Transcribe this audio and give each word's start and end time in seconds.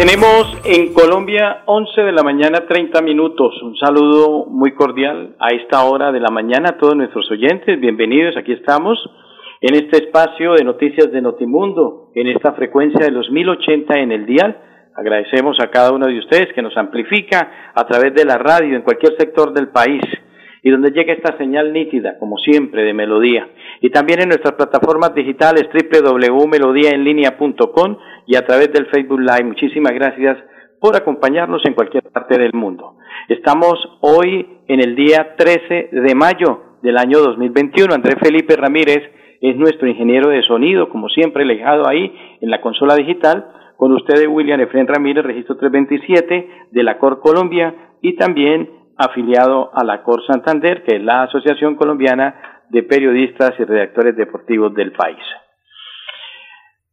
Tenemos 0.00 0.56
en 0.64 0.94
Colombia 0.94 1.60
11 1.66 2.00
de 2.00 2.12
la 2.12 2.22
mañana 2.22 2.66
30 2.66 3.02
minutos. 3.02 3.62
Un 3.62 3.76
saludo 3.76 4.46
muy 4.46 4.72
cordial 4.72 5.36
a 5.38 5.48
esta 5.48 5.84
hora 5.84 6.10
de 6.10 6.20
la 6.20 6.30
mañana 6.30 6.70
a 6.70 6.78
todos 6.78 6.96
nuestros 6.96 7.30
oyentes. 7.30 7.78
Bienvenidos, 7.78 8.34
aquí 8.38 8.52
estamos 8.52 8.98
en 9.60 9.74
este 9.74 10.06
espacio 10.06 10.54
de 10.54 10.64
noticias 10.64 11.12
de 11.12 11.20
Notimundo, 11.20 12.12
en 12.14 12.28
esta 12.28 12.54
frecuencia 12.54 13.04
de 13.04 13.10
los 13.10 13.30
1080 13.30 13.98
en 13.98 14.12
el 14.12 14.24
dial. 14.24 14.56
Agradecemos 14.96 15.60
a 15.60 15.68
cada 15.68 15.92
uno 15.92 16.06
de 16.06 16.18
ustedes 16.18 16.50
que 16.54 16.62
nos 16.62 16.78
amplifica 16.78 17.72
a 17.74 17.86
través 17.86 18.14
de 18.14 18.24
la 18.24 18.38
radio 18.38 18.76
en 18.76 18.82
cualquier 18.82 19.18
sector 19.18 19.52
del 19.52 19.68
país 19.68 20.00
y 20.62 20.70
donde 20.70 20.90
llega 20.90 21.12
esta 21.12 21.36
señal 21.38 21.72
nítida, 21.72 22.18
como 22.18 22.36
siempre, 22.38 22.84
de 22.84 22.92
melodía. 22.92 23.48
Y 23.80 23.90
también 23.90 24.22
en 24.22 24.28
nuestras 24.28 24.54
plataformas 24.54 25.14
digitales 25.14 25.68
www.melodiaenlinea.com 25.72 27.96
y 28.26 28.36
a 28.36 28.44
través 28.44 28.72
del 28.72 28.86
Facebook 28.86 29.20
Live. 29.20 29.44
Muchísimas 29.44 29.92
gracias 29.92 30.38
por 30.80 30.96
acompañarnos 30.96 31.62
en 31.66 31.74
cualquier 31.74 32.04
parte 32.04 32.38
del 32.38 32.52
mundo. 32.52 32.96
Estamos 33.28 33.98
hoy 34.00 34.58
en 34.66 34.80
el 34.80 34.96
día 34.96 35.34
13 35.36 35.90
de 35.92 36.14
mayo 36.14 36.62
del 36.82 36.96
año 36.96 37.20
2021. 37.20 37.94
Andrés 37.94 38.16
Felipe 38.20 38.56
Ramírez 38.56 39.02
es 39.40 39.56
nuestro 39.56 39.88
ingeniero 39.88 40.30
de 40.30 40.42
sonido, 40.42 40.88
como 40.88 41.08
siempre, 41.08 41.44
alejado 41.44 41.88
ahí 41.88 42.12
en 42.40 42.50
la 42.50 42.60
consola 42.60 42.94
digital. 42.94 43.46
Con 43.76 43.92
ustedes, 43.92 44.26
William 44.28 44.60
Efren 44.60 44.86
Ramírez, 44.86 45.24
registro 45.24 45.56
327 45.56 46.48
de 46.70 46.82
la 46.82 46.98
COR 46.98 47.20
Colombia 47.20 47.74
y 48.02 48.16
también 48.16 48.68
afiliado 48.96 49.70
a 49.74 49.84
la 49.84 50.02
COR 50.02 50.24
Santander, 50.26 50.82
que 50.84 50.96
es 50.96 51.02
la 51.02 51.22
Asociación 51.22 51.76
Colombiana 51.76 52.64
de 52.68 52.82
Periodistas 52.82 53.52
y 53.58 53.64
Redactores 53.64 54.16
Deportivos 54.16 54.74
del 54.74 54.92
país. 54.92 55.18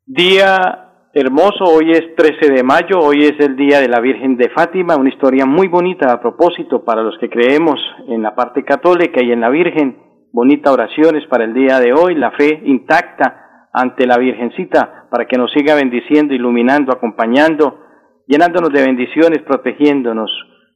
Día 0.05 0.87
hermoso, 1.13 1.63
hoy 1.63 1.91
es 1.91 2.15
13 2.15 2.51
de 2.53 2.63
mayo, 2.63 2.99
hoy 2.99 3.23
es 3.23 3.39
el 3.39 3.55
Día 3.55 3.79
de 3.79 3.87
la 3.87 3.99
Virgen 3.99 4.37
de 4.37 4.49
Fátima, 4.49 4.95
una 4.97 5.09
historia 5.09 5.45
muy 5.47 5.67
bonita 5.67 6.13
a 6.13 6.21
propósito 6.21 6.85
para 6.85 7.01
los 7.01 7.17
que 7.17 7.29
creemos 7.29 7.79
en 8.07 8.21
la 8.21 8.35
parte 8.35 8.63
católica 8.63 9.23
y 9.23 9.31
en 9.31 9.41
la 9.41 9.49
Virgen, 9.49 9.97
bonita 10.31 10.71
oraciones 10.71 11.25
para 11.27 11.45
el 11.45 11.55
día 11.55 11.79
de 11.79 11.91
hoy, 11.91 12.13
la 12.13 12.31
fe 12.31 12.61
intacta 12.65 13.69
ante 13.73 14.05
la 14.05 14.17
Virgencita 14.17 15.07
para 15.09 15.25
que 15.25 15.37
nos 15.37 15.51
siga 15.51 15.73
bendiciendo, 15.73 16.35
iluminando, 16.35 16.91
acompañando, 16.91 17.79
llenándonos 18.27 18.71
de 18.71 18.85
bendiciones, 18.85 19.41
protegiéndonos. 19.41 20.29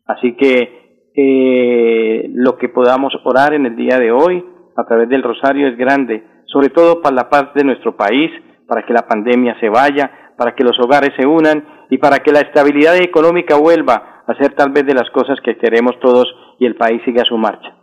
Así 0.08 0.36
que 0.36 0.81
eh, 1.16 2.30
lo 2.34 2.58
que 2.58 2.70
podamos 2.70 3.14
orar 3.24 3.54
en 3.54 3.66
el 3.66 3.76
día 3.76 4.00
de 4.00 4.12
hoy 4.12 4.46
a 4.76 4.86
través 4.86 5.10
del 5.10 5.24
rosario 5.24 5.68
es 5.68 5.78
grande, 5.78 6.24
sobre 6.46 6.70
todo 6.70 7.02
para 7.02 7.16
la 7.16 7.30
paz 7.30 7.54
de 7.54 7.64
nuestro 7.64 7.96
país, 7.96 8.32
para 8.68 8.86
que 8.86 8.94
la 8.94 9.08
pandemia 9.08 9.60
se 9.60 9.70
vaya, 9.70 10.34
para 10.38 10.56
que 10.56 10.64
los 10.64 10.80
hogares 10.80 11.12
se 11.18 11.28
unan 11.28 11.86
y 11.90 11.98
para 11.98 12.20
que 12.20 12.32
la 12.32 12.40
estabilidad 12.40 12.96
económica 12.98 13.58
vuelva 13.58 14.24
a 14.26 14.36
ser 14.36 14.54
tal 14.54 14.72
vez 14.72 14.86
de 14.86 14.94
las 14.94 15.10
cosas 15.12 15.40
que 15.44 15.58
queremos 15.58 16.00
todos 16.00 16.26
y 16.60 16.66
el 16.66 16.76
país 16.76 17.02
siga 17.04 17.24
su 17.26 17.38
marcha. 17.38 17.76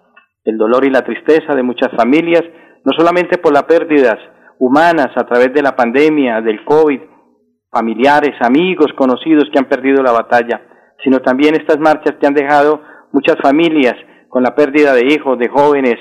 El 0.45 0.57
dolor 0.57 0.85
y 0.85 0.91
la 0.91 1.03
tristeza 1.03 1.55
de 1.55 1.63
muchas 1.63 1.91
familias, 1.97 2.43
no 2.85 2.93
solamente 2.97 3.39
por 3.39 3.53
las 3.53 3.65
pérdidas 3.65 4.17
humanas 4.59 5.09
a 5.15 5.27
través 5.27 5.53
de 5.53 5.63
la 5.63 5.77
pandemia, 5.77 6.41
del 6.41 6.65
COVID, 6.65 7.01
familiares, 7.71 8.35
amigos, 8.41 8.93
conocidos 8.97 9.51
que 9.53 9.59
han 9.59 9.69
perdido 9.69 10.03
la 10.03 10.13
batalla, 10.13 10.63
sino 11.05 11.21
también 11.21 11.55
estas 11.55 11.79
marchas 11.79 12.17
que 12.19 12.27
han 12.27 12.35
dejado 12.35 12.81
muchas 13.13 13.37
familias 13.43 13.95
con 14.29 14.43
la 14.43 14.55
pérdida 14.55 14.95
de 14.95 15.07
hijos, 15.07 15.39
de 15.39 15.49
jóvenes, 15.49 15.97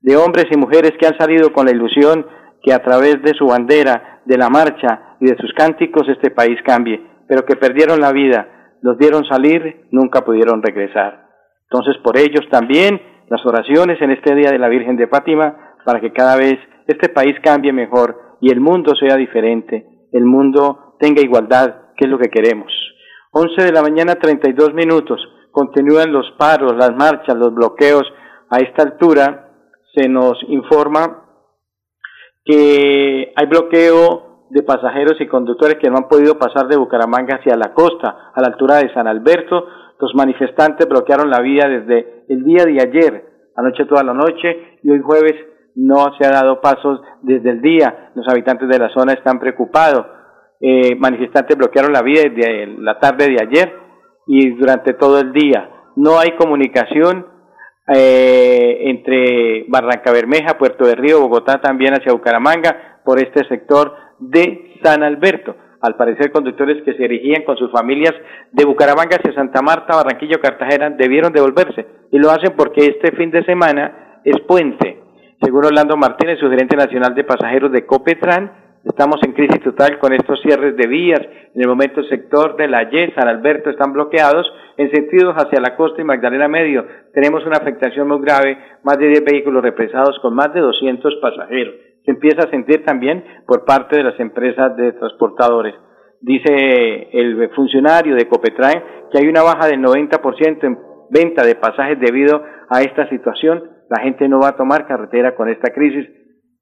de 0.00 0.16
hombres 0.16 0.46
y 0.50 0.56
mujeres 0.56 0.92
que 0.98 1.06
han 1.06 1.18
salido 1.18 1.52
con 1.52 1.66
la 1.66 1.72
ilusión 1.72 2.26
que 2.62 2.72
a 2.72 2.82
través 2.82 3.22
de 3.22 3.34
su 3.34 3.46
bandera, 3.46 4.22
de 4.24 4.36
la 4.36 4.48
marcha 4.48 5.16
y 5.20 5.26
de 5.26 5.36
sus 5.36 5.52
cánticos 5.54 6.08
este 6.08 6.30
país 6.30 6.58
cambie, 6.64 7.00
pero 7.28 7.44
que 7.44 7.56
perdieron 7.56 8.00
la 8.00 8.12
vida, 8.12 8.76
los 8.82 8.96
vieron 8.96 9.24
salir, 9.24 9.86
nunca 9.90 10.24
pudieron 10.24 10.62
regresar. 10.62 11.28
Entonces, 11.70 11.96
por 12.02 12.16
ellos 12.16 12.46
también 12.50 13.00
las 13.28 13.44
oraciones 13.44 14.00
en 14.00 14.10
este 14.10 14.34
día 14.34 14.50
de 14.50 14.58
la 14.58 14.68
Virgen 14.68 14.96
de 14.96 15.08
Fátima, 15.08 15.74
para 15.84 16.00
que 16.00 16.12
cada 16.12 16.36
vez 16.36 16.56
este 16.86 17.08
país 17.10 17.34
cambie 17.42 17.72
mejor 17.72 18.38
y 18.40 18.50
el 18.50 18.60
mundo 18.60 18.94
sea 18.94 19.16
diferente, 19.16 19.86
el 20.12 20.24
mundo 20.24 20.96
tenga 20.98 21.20
igualdad, 21.20 21.92
que 21.96 22.06
es 22.06 22.10
lo 22.10 22.18
que 22.18 22.30
queremos. 22.30 22.72
11 23.32 23.62
de 23.62 23.72
la 23.72 23.82
mañana, 23.82 24.14
32 24.14 24.72
minutos 24.72 25.20
continúan 25.58 26.12
los 26.12 26.30
paros, 26.38 26.76
las 26.76 26.94
marchas, 26.94 27.36
los 27.36 27.52
bloqueos. 27.52 28.04
A 28.48 28.58
esta 28.58 28.84
altura 28.84 29.48
se 29.92 30.08
nos 30.08 30.38
informa 30.46 31.24
que 32.44 33.32
hay 33.34 33.46
bloqueo 33.46 34.46
de 34.50 34.62
pasajeros 34.62 35.20
y 35.20 35.26
conductores 35.26 35.78
que 35.82 35.90
no 35.90 35.96
han 35.96 36.08
podido 36.08 36.38
pasar 36.38 36.68
de 36.68 36.76
Bucaramanga 36.76 37.38
hacia 37.38 37.56
la 37.56 37.74
costa, 37.74 38.30
a 38.32 38.40
la 38.40 38.46
altura 38.46 38.76
de 38.76 38.94
San 38.94 39.08
Alberto. 39.08 39.66
Los 39.98 40.14
manifestantes 40.14 40.88
bloquearon 40.88 41.28
la 41.28 41.40
vía 41.40 41.66
desde 41.68 42.24
el 42.28 42.44
día 42.44 42.64
de 42.64 42.80
ayer, 42.80 43.24
anoche 43.56 43.84
toda 43.86 44.04
la 44.04 44.14
noche, 44.14 44.78
y 44.84 44.90
hoy 44.92 45.00
jueves 45.02 45.34
no 45.74 46.06
se 46.20 46.24
ha 46.24 46.30
dado 46.30 46.60
pasos 46.60 47.00
desde 47.22 47.50
el 47.50 47.60
día. 47.60 48.12
Los 48.14 48.28
habitantes 48.28 48.68
de 48.68 48.78
la 48.78 48.90
zona 48.90 49.12
están 49.12 49.40
preocupados. 49.40 50.06
Eh, 50.60 50.94
manifestantes 50.94 51.58
bloquearon 51.58 51.92
la 51.92 52.02
vía 52.02 52.22
desde 52.22 52.68
la 52.78 53.00
tarde 53.00 53.26
de 53.26 53.38
ayer 53.42 53.87
y 54.28 54.50
durante 54.50 54.92
todo 54.92 55.18
el 55.18 55.32
día. 55.32 55.70
No 55.96 56.20
hay 56.20 56.36
comunicación 56.36 57.26
eh, 57.92 58.82
entre 58.82 59.64
Barranca 59.68 60.12
Bermeja, 60.12 60.58
Puerto 60.58 60.86
de 60.86 60.94
Río, 60.94 61.20
Bogotá, 61.20 61.60
también 61.60 61.94
hacia 61.94 62.12
Bucaramanga, 62.12 63.00
por 63.04 63.18
este 63.18 63.48
sector 63.48 63.94
de 64.20 64.76
San 64.84 65.02
Alberto. 65.02 65.56
Al 65.80 65.96
parecer, 65.96 66.30
conductores 66.30 66.82
que 66.84 66.92
se 66.92 67.02
dirigían 67.02 67.44
con 67.44 67.56
sus 67.56 67.72
familias 67.72 68.12
de 68.52 68.64
Bucaramanga 68.64 69.16
hacia 69.16 69.32
Santa 69.32 69.62
Marta, 69.62 69.96
Barranquillo, 69.96 70.40
Cartagena, 70.40 70.90
debieron 70.90 71.32
devolverse. 71.32 71.86
Y 72.12 72.18
lo 72.18 72.30
hacen 72.30 72.54
porque 72.56 72.84
este 72.84 73.16
fin 73.16 73.30
de 73.30 73.44
semana 73.44 74.20
es 74.24 74.38
puente. 74.46 75.00
Según 75.40 75.64
Orlando 75.64 75.96
Martínez, 75.96 76.38
su 76.38 76.50
gerente 76.50 76.76
nacional 76.76 77.14
de 77.14 77.24
pasajeros 77.24 77.72
de 77.72 77.86
Copetran, 77.86 78.67
Estamos 78.88 79.20
en 79.22 79.32
crisis 79.32 79.60
total 79.60 79.98
con 79.98 80.14
estos 80.14 80.40
cierres 80.40 80.74
de 80.74 80.86
vías. 80.86 81.20
En 81.54 81.60
el 81.60 81.68
momento 81.68 82.00
el 82.00 82.08
sector 82.08 82.56
de 82.56 82.68
la 82.68 82.84
Y, 82.84 83.12
San 83.12 83.28
Alberto, 83.28 83.68
están 83.68 83.92
bloqueados 83.92 84.50
en 84.78 84.90
sentidos 84.90 85.34
hacia 85.36 85.60
la 85.60 85.76
costa 85.76 86.00
y 86.00 86.04
Magdalena 86.04 86.48
Medio. 86.48 86.86
Tenemos 87.12 87.44
una 87.44 87.58
afectación 87.58 88.08
muy 88.08 88.18
grave, 88.22 88.56
más 88.82 88.98
de 88.98 89.08
10 89.08 89.24
vehículos 89.24 89.62
represados 89.62 90.18
con 90.20 90.34
más 90.34 90.54
de 90.54 90.60
200 90.60 91.16
pasajeros. 91.20 91.74
Se 92.06 92.12
empieza 92.12 92.44
a 92.44 92.50
sentir 92.50 92.82
también 92.84 93.22
por 93.46 93.66
parte 93.66 93.98
de 93.98 94.04
las 94.04 94.18
empresas 94.18 94.74
de 94.76 94.92
transportadores. 94.92 95.74
Dice 96.22 97.10
el 97.12 97.50
funcionario 97.54 98.16
de 98.16 98.26
Copetrae 98.26 98.82
que 99.12 99.18
hay 99.18 99.28
una 99.28 99.42
baja 99.42 99.68
del 99.68 99.80
90% 99.80 100.64
en 100.64 100.78
venta 101.10 101.44
de 101.44 101.56
pasajes 101.56 102.00
debido 102.00 102.42
a 102.70 102.80
esta 102.80 103.06
situación. 103.10 103.64
La 103.90 104.02
gente 104.02 104.26
no 104.28 104.40
va 104.40 104.48
a 104.48 104.56
tomar 104.56 104.86
carretera 104.86 105.34
con 105.34 105.50
esta 105.50 105.72
crisis 105.74 106.08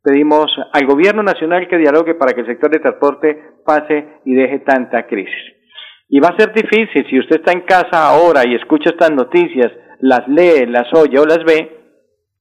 pedimos 0.07 0.47
al 0.73 0.87
gobierno 0.87 1.25
nacional 1.25 1.67
que 1.67 1.79
dialogue 1.79 2.15
para 2.15 2.33
que 2.33 2.43
el 2.43 2.47
sector 2.47 2.71
de 2.71 2.79
transporte 2.79 3.43
pase 3.65 4.21
y 4.25 4.35
deje 4.35 4.61
tanta 4.61 5.05
crisis. 5.05 5.53
Y 6.09 6.21
va 6.21 6.29
a 6.29 6.39
ser 6.39 6.53
difícil 6.53 7.05
si 7.11 7.19
usted 7.19 7.41
está 7.41 7.51
en 7.51 7.63
casa 7.63 8.07
ahora 8.07 8.43
y 8.47 8.55
escucha 8.55 8.91
estas 8.91 9.11
noticias, 9.11 9.73
las 9.99 10.29
lee, 10.29 10.65
las 10.67 10.95
oye 10.95 11.19
o 11.19 11.25
las 11.25 11.43
ve, 11.45 11.77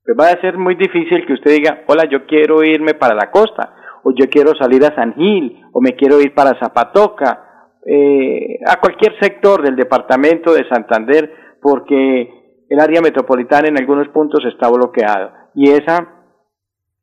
pues 0.05 0.15
va 0.15 0.27
a 0.27 0.41
ser 0.41 0.59
muy 0.59 0.75
difícil 0.75 1.25
que 1.25 1.33
usted 1.33 1.55
diga, 1.55 1.81
hola, 1.87 2.03
yo 2.07 2.27
quiero 2.27 2.63
irme 2.63 2.93
para 2.93 3.15
la 3.15 3.31
costa, 3.31 3.73
o 4.03 4.11
yo 4.11 4.29
quiero 4.29 4.53
salir 4.53 4.85
a 4.85 4.93
San 4.93 5.15
Gil, 5.15 5.63
o 5.73 5.81
me 5.81 5.95
quiero 5.95 6.21
ir 6.21 6.35
para 6.35 6.59
Zapatoca, 6.59 7.71
eh, 7.83 8.59
a 8.67 8.79
cualquier 8.79 9.17
sector 9.19 9.63
del 9.63 9.75
departamento 9.75 10.53
de 10.53 10.69
Santander, 10.69 11.33
porque 11.59 12.29
el 12.69 12.79
área 12.79 13.01
metropolitana 13.01 13.69
en 13.69 13.79
algunos 13.79 14.07
puntos 14.09 14.45
está 14.45 14.69
bloqueado. 14.69 15.31
Y 15.55 15.71
esa 15.71 16.14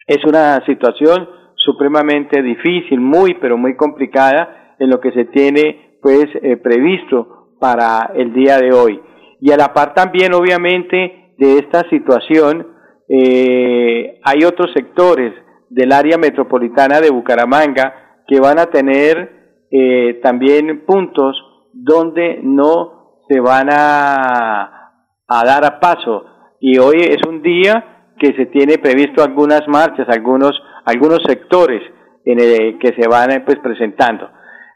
es 0.06 0.24
una 0.24 0.64
situación 0.66 1.28
supremamente 1.56 2.42
difícil, 2.42 3.00
muy, 3.00 3.34
pero 3.34 3.56
muy 3.56 3.76
complicada 3.76 4.74
en 4.78 4.90
lo 4.90 5.00
que 5.00 5.12
se 5.12 5.26
tiene 5.26 5.98
pues 6.02 6.26
eh, 6.42 6.56
previsto 6.56 7.56
para 7.60 8.12
el 8.14 8.32
día 8.32 8.58
de 8.58 8.72
hoy. 8.72 9.00
Y 9.40 9.52
a 9.52 9.56
la 9.56 9.72
par 9.72 9.94
también, 9.94 10.34
obviamente, 10.34 11.34
de 11.38 11.58
esta 11.58 11.88
situación, 11.88 12.66
eh, 13.08 14.20
hay 14.24 14.44
otros 14.44 14.72
sectores 14.72 15.32
del 15.70 15.92
área 15.92 16.18
metropolitana 16.18 17.00
de 17.00 17.10
Bucaramanga 17.10 18.22
que 18.26 18.40
van 18.40 18.58
a 18.58 18.66
tener 18.66 19.66
eh, 19.70 20.20
también 20.22 20.84
puntos 20.84 21.36
donde 21.72 22.40
no 22.42 23.20
se 23.28 23.40
van 23.40 23.68
a, 23.70 24.92
a 25.28 25.44
dar 25.44 25.64
a 25.64 25.80
paso. 25.80 26.24
Y 26.60 26.78
hoy 26.78 26.96
es 26.98 27.18
un 27.26 27.42
día 27.42 27.91
que 28.18 28.34
se 28.34 28.46
tiene 28.46 28.78
previsto 28.78 29.22
algunas 29.22 29.66
marchas, 29.68 30.08
algunos, 30.08 30.52
algunos 30.84 31.22
sectores 31.26 31.82
en 32.24 32.40
el 32.40 32.78
que 32.78 32.94
se 32.98 33.08
van 33.08 33.44
pues 33.44 33.58
presentando. 33.58 34.30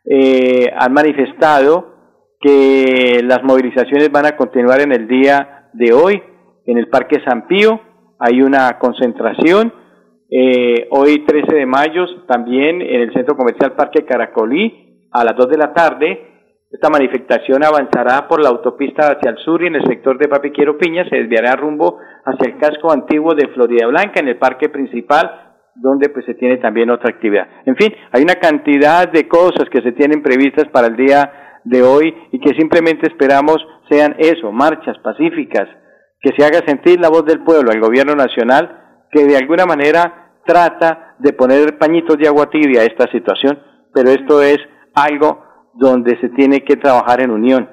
Eh, 0.04 0.70
han 0.76 0.92
manifestado 0.92 1.94
que 2.40 3.20
las 3.24 3.42
movilizaciones 3.42 4.10
van 4.10 4.26
a 4.26 4.36
continuar 4.36 4.80
en 4.80 4.92
el 4.92 5.08
día 5.08 5.68
de 5.72 5.92
hoy 5.92 6.22
en 6.66 6.78
el 6.78 6.88
Parque 6.88 7.20
San 7.24 7.46
Pío. 7.46 7.80
Hay 8.18 8.42
una 8.42 8.78
concentración. 8.78 9.72
Eh, 10.30 10.88
hoy 10.90 11.24
13 11.24 11.54
de 11.54 11.66
mayo 11.66 12.04
también 12.26 12.82
en 12.82 13.02
el 13.02 13.12
Centro 13.12 13.36
Comercial 13.36 13.74
Parque 13.74 14.04
Caracolí 14.04 15.08
a 15.12 15.24
las 15.24 15.36
2 15.36 15.48
de 15.48 15.58
la 15.58 15.72
tarde. 15.72 16.36
Esta 16.70 16.90
manifestación 16.90 17.64
avanzará 17.64 18.26
por 18.26 18.42
la 18.42 18.48
autopista 18.48 19.12
hacia 19.12 19.30
el 19.30 19.38
sur 19.38 19.62
y 19.62 19.68
en 19.68 19.76
el 19.76 19.86
sector 19.86 20.18
de 20.18 20.28
Papiquiero 20.28 20.76
Piña 20.76 21.08
se 21.08 21.16
desviará 21.16 21.54
rumbo 21.54 21.98
hacia 22.26 22.52
el 22.52 22.58
casco 22.58 22.92
antiguo 22.92 23.34
de 23.34 23.48
Florida 23.48 23.86
Blanca 23.86 24.20
en 24.20 24.28
el 24.28 24.36
parque 24.36 24.68
principal 24.68 25.46
donde 25.76 26.08
pues 26.08 26.24
se 26.24 26.34
tiene 26.34 26.56
también 26.56 26.90
otra 26.90 27.10
actividad. 27.10 27.46
En 27.66 27.76
fin, 27.76 27.92
hay 28.12 28.22
una 28.22 28.36
cantidad 28.36 29.10
de 29.10 29.28
cosas 29.28 29.68
que 29.70 29.82
se 29.82 29.92
tienen 29.92 30.22
previstas 30.22 30.64
para 30.72 30.86
el 30.86 30.96
día 30.96 31.60
de 31.64 31.82
hoy 31.82 32.14
y 32.32 32.40
que 32.40 32.54
simplemente 32.58 33.06
esperamos 33.08 33.58
sean 33.90 34.16
eso, 34.18 34.50
marchas 34.52 34.96
pacíficas, 35.02 35.68
que 36.20 36.30
se 36.36 36.44
haga 36.44 36.66
sentir 36.66 36.98
la 37.00 37.08
voz 37.08 37.24
del 37.26 37.44
pueblo, 37.44 37.70
el 37.70 37.80
gobierno 37.80 38.14
nacional, 38.14 39.04
que 39.10 39.26
de 39.26 39.36
alguna 39.36 39.66
manera 39.66 40.40
trata 40.44 41.14
de 41.18 41.32
poner 41.32 41.78
pañitos 41.78 42.16
de 42.18 42.28
agua 42.28 42.50
tibia 42.50 42.80
a 42.80 42.84
esta 42.84 43.10
situación, 43.10 43.58
pero 43.92 44.10
esto 44.10 44.42
es 44.42 44.58
algo 44.94 45.44
donde 45.74 46.18
se 46.20 46.30
tiene 46.30 46.64
que 46.64 46.76
trabajar 46.76 47.20
en 47.20 47.30
unión. 47.30 47.68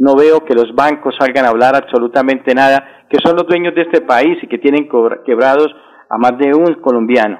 No 0.00 0.16
veo 0.16 0.46
que 0.46 0.54
los 0.54 0.74
bancos 0.74 1.14
salgan 1.18 1.44
a 1.44 1.50
hablar 1.50 1.76
absolutamente 1.76 2.54
nada, 2.54 3.06
que 3.10 3.18
son 3.22 3.36
los 3.36 3.46
dueños 3.46 3.74
de 3.74 3.82
este 3.82 4.00
país 4.00 4.38
y 4.42 4.48
que 4.48 4.56
tienen 4.56 4.88
quebrados 5.26 5.68
a 6.08 6.16
más 6.16 6.38
de 6.38 6.54
un 6.54 6.80
colombiano. 6.80 7.38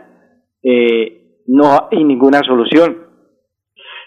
Eh, 0.63 1.41
no 1.47 1.89
hay 1.91 2.05
ninguna 2.05 2.41
solución. 2.41 3.09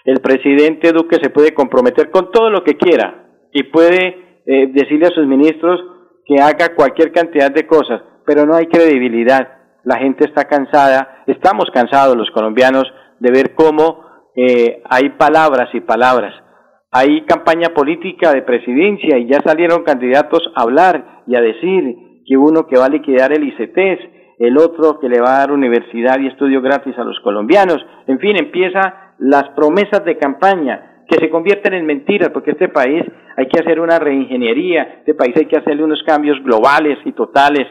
El 0.04 0.20
presidente 0.20 0.92
Duque 0.92 1.16
se 1.20 1.30
puede 1.30 1.52
comprometer 1.52 2.12
con 2.12 2.30
todo 2.30 2.48
lo 2.48 2.62
que 2.62 2.76
quiera 2.76 3.26
y 3.52 3.64
puede 3.64 4.42
eh, 4.46 4.68
decirle 4.72 5.08
a 5.08 5.14
sus 5.14 5.26
ministros 5.26 5.80
que 6.24 6.40
haga 6.40 6.76
cualquier 6.76 7.10
cantidad 7.10 7.50
de 7.50 7.66
cosas, 7.66 8.02
pero 8.24 8.46
no 8.46 8.54
hay 8.54 8.66
credibilidad. 8.66 9.48
La 9.82 9.98
gente 9.98 10.26
está 10.26 10.44
cansada, 10.44 11.24
estamos 11.26 11.64
cansados 11.74 12.16
los 12.16 12.30
colombianos 12.30 12.84
de 13.18 13.32
ver 13.32 13.54
cómo 13.56 14.30
eh, 14.36 14.80
hay 14.88 15.08
palabras 15.10 15.74
y 15.74 15.80
palabras. 15.80 16.43
Hay 16.96 17.22
campaña 17.22 17.70
política 17.74 18.32
de 18.32 18.42
presidencia 18.42 19.18
y 19.18 19.26
ya 19.26 19.40
salieron 19.44 19.82
candidatos 19.82 20.52
a 20.54 20.62
hablar 20.62 21.24
y 21.26 21.34
a 21.34 21.40
decir 21.40 21.96
que 22.24 22.36
uno 22.36 22.68
que 22.68 22.78
va 22.78 22.84
a 22.84 22.88
liquidar 22.88 23.32
el 23.32 23.42
ICETES, 23.48 23.98
el 24.38 24.56
otro 24.58 25.00
que 25.00 25.08
le 25.08 25.20
va 25.20 25.34
a 25.34 25.38
dar 25.40 25.50
universidad 25.50 26.20
y 26.20 26.28
estudio 26.28 26.62
gratis 26.62 26.96
a 26.96 27.02
los 27.02 27.18
colombianos. 27.18 27.84
En 28.06 28.20
fin, 28.20 28.36
empieza 28.36 29.14
las 29.18 29.42
promesas 29.56 30.04
de 30.04 30.18
campaña 30.18 31.02
que 31.08 31.18
se 31.18 31.30
convierten 31.30 31.74
en 31.74 31.84
mentiras, 31.84 32.30
porque 32.30 32.52
este 32.52 32.68
país 32.68 33.02
hay 33.36 33.48
que 33.48 33.60
hacer 33.60 33.80
una 33.80 33.98
reingeniería, 33.98 34.98
este 34.98 35.14
país 35.14 35.34
hay 35.36 35.46
que 35.46 35.58
hacerle 35.58 35.82
unos 35.82 36.04
cambios 36.04 36.40
globales 36.44 36.98
y 37.04 37.10
totales, 37.10 37.66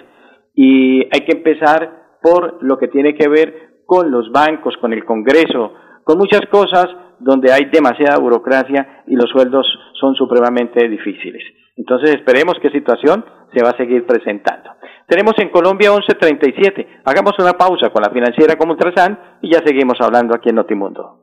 y 0.54 1.00
hay 1.16 1.22
que 1.26 1.38
empezar 1.38 2.18
por 2.22 2.62
lo 2.62 2.78
que 2.78 2.90
tiene 2.90 3.16
que 3.16 3.30
ver 3.30 3.84
con 3.86 4.12
los 4.12 4.34
bancos, 4.34 4.76
con 4.82 4.92
el 4.92 5.06
Congreso, 5.06 5.76
con 6.04 6.18
muchas 6.18 6.42
cosas 6.52 6.88
donde 7.20 7.52
hay 7.52 7.66
demasiada 7.66 8.18
burocracia 8.18 9.04
y 9.08 9.16
los 9.16 9.30
sueldos 9.30 9.66
son 10.00 10.16
supremamente 10.16 10.88
difíciles. 10.88 11.44
Entonces 11.76 12.16
esperemos 12.16 12.56
qué 12.62 12.70
situación 12.70 13.26
se 13.54 13.64
va 13.64 13.70
a 13.70 13.78
seguir 13.78 14.06
presentando. 14.06 14.72
Tenemos 15.08 15.34
en 15.40 15.50
Colombia 15.50 15.92
1137. 15.92 17.02
Hagamos 17.06 17.34
una 17.40 17.54
pausa 17.54 17.90
con 17.90 18.02
la 18.02 18.12
financiera 18.12 18.56
como 18.56 18.74
Ultrasan 18.74 19.38
y 19.42 19.52
ya 19.52 19.60
seguimos 19.66 19.98
hablando 20.00 20.36
aquí 20.36 20.50
en 20.50 20.56
Notimundo. 20.56 21.23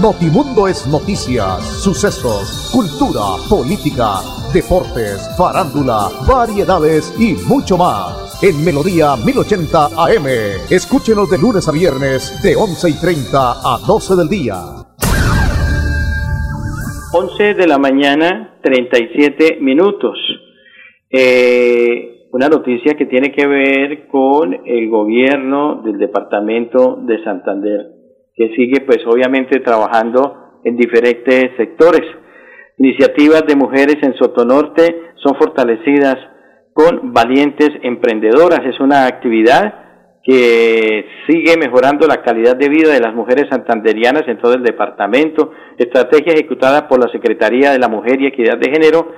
Notimundo 0.00 0.66
es 0.66 0.86
noticias, 0.86 1.60
sucesos, 1.84 2.72
cultura, 2.72 3.36
política, 3.50 4.24
deportes, 4.50 5.28
farándula, 5.36 6.08
variedades 6.26 7.12
y 7.20 7.36
mucho 7.46 7.76
más. 7.76 8.42
En 8.42 8.64
Melodía 8.64 9.14
1080 9.22 9.88
AM. 10.00 10.26
Escúchenos 10.70 11.28
de 11.28 11.36
lunes 11.36 11.68
a 11.68 11.72
viernes 11.72 12.42
de 12.42 12.56
11 12.56 12.88
y 12.88 12.98
30 12.98 13.36
a 13.60 13.78
12 13.86 14.16
del 14.16 14.28
día. 14.30 14.56
11 17.12 17.52
de 17.52 17.66
la 17.66 17.76
mañana, 17.76 18.56
37 18.62 19.58
minutos. 19.60 20.16
Eh, 21.10 22.24
una 22.32 22.48
noticia 22.48 22.94
que 22.94 23.04
tiene 23.04 23.32
que 23.32 23.46
ver 23.46 24.08
con 24.08 24.62
el 24.64 24.88
gobierno 24.88 25.82
del 25.84 25.98
departamento 25.98 26.96
de 27.02 27.22
Santander 27.22 27.99
que 28.40 28.56
sigue 28.56 28.80
pues 28.86 29.00
obviamente 29.06 29.60
trabajando 29.60 30.60
en 30.64 30.74
diferentes 30.74 31.50
sectores. 31.58 32.00
Iniciativas 32.78 33.42
de 33.46 33.54
mujeres 33.54 33.96
en 34.00 34.14
Sotonorte 34.14 35.12
son 35.16 35.34
fortalecidas 35.34 36.16
con 36.72 37.12
valientes 37.12 37.68
emprendedoras. 37.82 38.60
Es 38.64 38.80
una 38.80 39.06
actividad 39.06 39.74
que 40.24 41.04
sigue 41.28 41.58
mejorando 41.58 42.06
la 42.06 42.22
calidad 42.22 42.56
de 42.56 42.70
vida 42.70 42.94
de 42.94 43.00
las 43.00 43.14
mujeres 43.14 43.44
santanderianas 43.50 44.22
en 44.26 44.38
todo 44.38 44.54
el 44.54 44.62
departamento. 44.62 45.52
Estrategia 45.76 46.32
ejecutada 46.32 46.88
por 46.88 46.98
la 46.98 47.12
Secretaría 47.12 47.72
de 47.72 47.78
la 47.78 47.88
Mujer 47.88 48.22
y 48.22 48.26
Equidad 48.28 48.56
de 48.56 48.70
Género, 48.72 49.12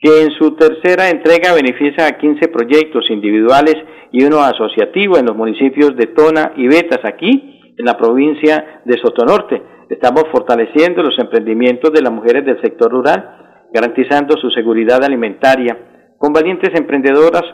que 0.00 0.22
en 0.22 0.30
su 0.38 0.56
tercera 0.56 1.10
entrega 1.10 1.52
beneficia 1.52 2.06
a 2.06 2.16
15 2.16 2.48
proyectos 2.48 3.10
individuales 3.10 3.76
y 4.10 4.24
uno 4.24 4.40
asociativo 4.40 5.18
en 5.18 5.26
los 5.26 5.36
municipios 5.36 5.94
de 5.96 6.06
Tona 6.06 6.54
y 6.56 6.66
Betas. 6.66 7.00
Aquí 7.04 7.53
en 7.76 7.84
la 7.84 7.96
provincia 7.96 8.82
de 8.84 8.98
Sotonorte. 8.98 9.62
Estamos 9.88 10.24
fortaleciendo 10.32 11.02
los 11.02 11.18
emprendimientos 11.18 11.92
de 11.92 12.02
las 12.02 12.12
mujeres 12.12 12.44
del 12.44 12.60
sector 12.60 12.90
rural, 12.90 13.68
garantizando 13.72 14.36
su 14.36 14.50
seguridad 14.50 15.02
alimentaria. 15.02 16.14
Con 16.18 16.32
valientes 16.32 16.70
emprendedoras 16.74 17.44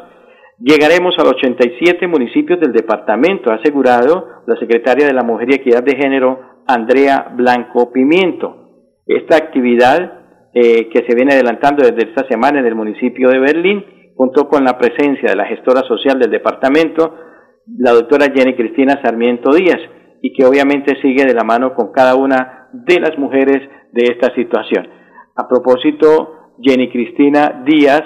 llegaremos 0.59 1.15
a 1.19 1.25
los 1.25 1.35
87 1.35 2.07
municipios 2.07 2.61
del 2.61 2.73
departamento, 2.73 3.50
ha 3.50 3.57
asegurado 3.57 4.43
la 4.47 4.57
secretaria 4.57 5.07
de 5.07 5.15
la 5.15 5.23
Mujer 5.23 5.50
y 5.50 5.55
Equidad 5.55 5.83
de 5.83 5.97
Género, 5.97 6.41
Andrea 6.67 7.33
Blanco 7.35 7.91
Pimiento. 7.93 8.57
Esta 9.07 9.37
actividad 9.37 10.21
eh, 10.53 10.89
que 10.91 11.05
se 11.07 11.15
viene 11.15 11.35
adelantando 11.35 11.85
desde 11.85 12.11
esta 12.11 12.27
semana 12.29 12.61
en 12.61 12.67
el 12.67 12.75
municipio 12.75 13.31
de 13.31 13.39
Berlín, 13.39 13.85
contó 14.17 14.49
con 14.49 14.65
la 14.65 14.77
presencia 14.77 15.31
de 15.31 15.37
la 15.37 15.47
gestora 15.47 15.81
social 15.83 16.19
del 16.19 16.31
departamento, 16.31 17.17
la 17.79 17.93
doctora 17.93 18.27
Jenny 18.35 18.55
Cristina 18.55 19.00
Sarmiento 19.03 19.53
Díaz, 19.53 19.81
y 20.23 20.33
que 20.33 20.45
obviamente 20.45 21.00
sigue 21.00 21.25
de 21.25 21.35
la 21.35 21.45
mano 21.45 21.75
con 21.75 21.93
cada 21.93 22.15
una 22.15 22.69
de 22.73 23.00
las 23.00 23.19
mujeres 23.19 23.69
de 23.93 24.05
esta 24.12 24.35
situación. 24.35 24.89
A 25.37 25.49
propósito, 25.49 26.55
Jenny 26.61 26.91
Cristina 26.91 27.62
Díaz 27.65 28.03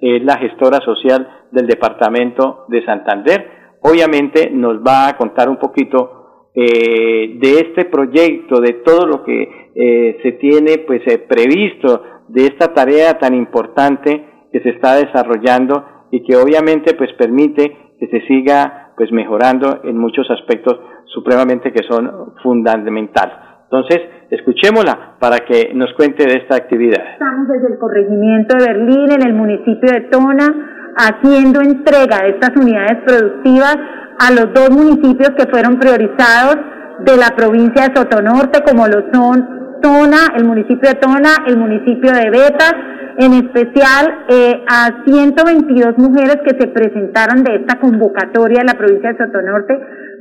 es 0.00 0.22
la 0.24 0.38
gestora 0.38 0.78
social 0.84 1.28
del 1.50 1.66
departamento 1.66 2.64
de 2.68 2.84
Santander. 2.84 3.50
Obviamente 3.82 4.50
nos 4.50 4.78
va 4.78 5.08
a 5.08 5.16
contar 5.16 5.48
un 5.48 5.56
poquito 5.56 6.18
eh, 6.54 7.38
de 7.38 7.52
este 7.60 7.84
proyecto, 7.84 8.60
de 8.60 8.74
todo 8.84 9.06
lo 9.06 9.22
que 9.22 9.70
eh, 9.74 10.18
se 10.22 10.32
tiene 10.32 10.78
pues 10.86 11.02
eh, 11.06 11.18
previsto 11.18 12.02
de 12.28 12.46
esta 12.46 12.72
tarea 12.74 13.18
tan 13.18 13.34
importante 13.34 14.24
que 14.50 14.60
se 14.60 14.70
está 14.70 14.96
desarrollando 14.96 15.84
y 16.10 16.24
que 16.24 16.36
obviamente 16.36 16.94
pues 16.94 17.12
permite 17.12 17.94
que 18.00 18.08
se 18.08 18.26
siga 18.26 18.87
pues 18.98 19.12
mejorando 19.12 19.80
en 19.84 19.96
muchos 19.96 20.28
aspectos 20.28 20.78
supremamente 21.06 21.72
que 21.72 21.84
son 21.88 22.34
fundamentales. 22.42 23.34
Entonces, 23.70 24.00
escuchémosla 24.30 25.16
para 25.20 25.38
que 25.38 25.72
nos 25.72 25.92
cuente 25.94 26.24
de 26.24 26.40
esta 26.42 26.56
actividad. 26.56 27.12
Estamos 27.12 27.48
desde 27.48 27.74
el 27.74 27.78
corregimiento 27.78 28.56
de 28.56 28.66
Berlín, 28.66 29.12
en 29.12 29.22
el 29.22 29.34
municipio 29.34 29.92
de 29.92 30.00
Tona, 30.10 30.94
haciendo 30.96 31.60
entrega 31.60 32.24
de 32.24 32.30
estas 32.30 32.56
unidades 32.56 32.98
productivas 33.06 33.76
a 34.18 34.32
los 34.32 34.52
dos 34.52 34.70
municipios 34.70 35.30
que 35.36 35.48
fueron 35.48 35.78
priorizados 35.78 36.56
de 37.04 37.16
la 37.16 37.36
provincia 37.36 37.88
de 37.88 37.94
Sotonorte, 37.94 38.62
como 38.66 38.88
lo 38.88 39.04
son 39.12 39.78
Tona, 39.80 40.34
el 40.36 40.44
municipio 40.44 40.88
de 40.88 40.96
Tona, 40.96 41.46
el 41.46 41.56
municipio 41.56 42.12
de 42.12 42.30
Betas, 42.30 42.74
en 43.18 43.32
especial 43.34 44.26
eh, 44.28 44.62
a 44.70 45.02
122 45.04 45.98
mujeres 45.98 46.38
que 46.44 46.56
se 46.56 46.68
presentaron 46.68 47.42
de 47.42 47.56
esta 47.56 47.80
convocatoria 47.80 48.60
en 48.60 48.66
la 48.66 48.78
provincia 48.78 49.12
de 49.12 49.18
Sotonorte, 49.18 49.74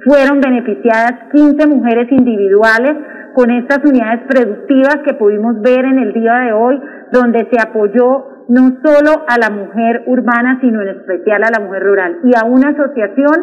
fueron 0.04 0.42
beneficiadas 0.42 1.13
15 1.32 1.68
mujeres 1.68 2.12
individuales 2.12 2.98
con 3.36 3.51
estas 3.51 3.86
unidades 3.86 4.22
productivas 4.27 4.98
que 5.06 5.13
pudimos 5.13 5.62
ver 5.62 5.86
en 5.86 6.00
el 6.00 6.12
día 6.12 6.39
de 6.39 6.54
hoy, 6.54 6.82
donde 7.12 7.48
se 7.51 7.62
apoyó 7.62 8.46
no 8.50 8.80
solo 8.84 9.25
a 9.27 9.38
la 9.38 9.51
mujer 9.51 10.01
urbana, 10.08 10.58
sino 10.60 10.82
en 10.82 10.88
especial 10.88 11.44
a 11.44 11.51
la 11.51 11.63
mujer 11.63 11.84
rural, 11.84 12.18
y 12.24 12.32
a 12.36 12.46
una 12.46 12.70
asociación 12.70 13.36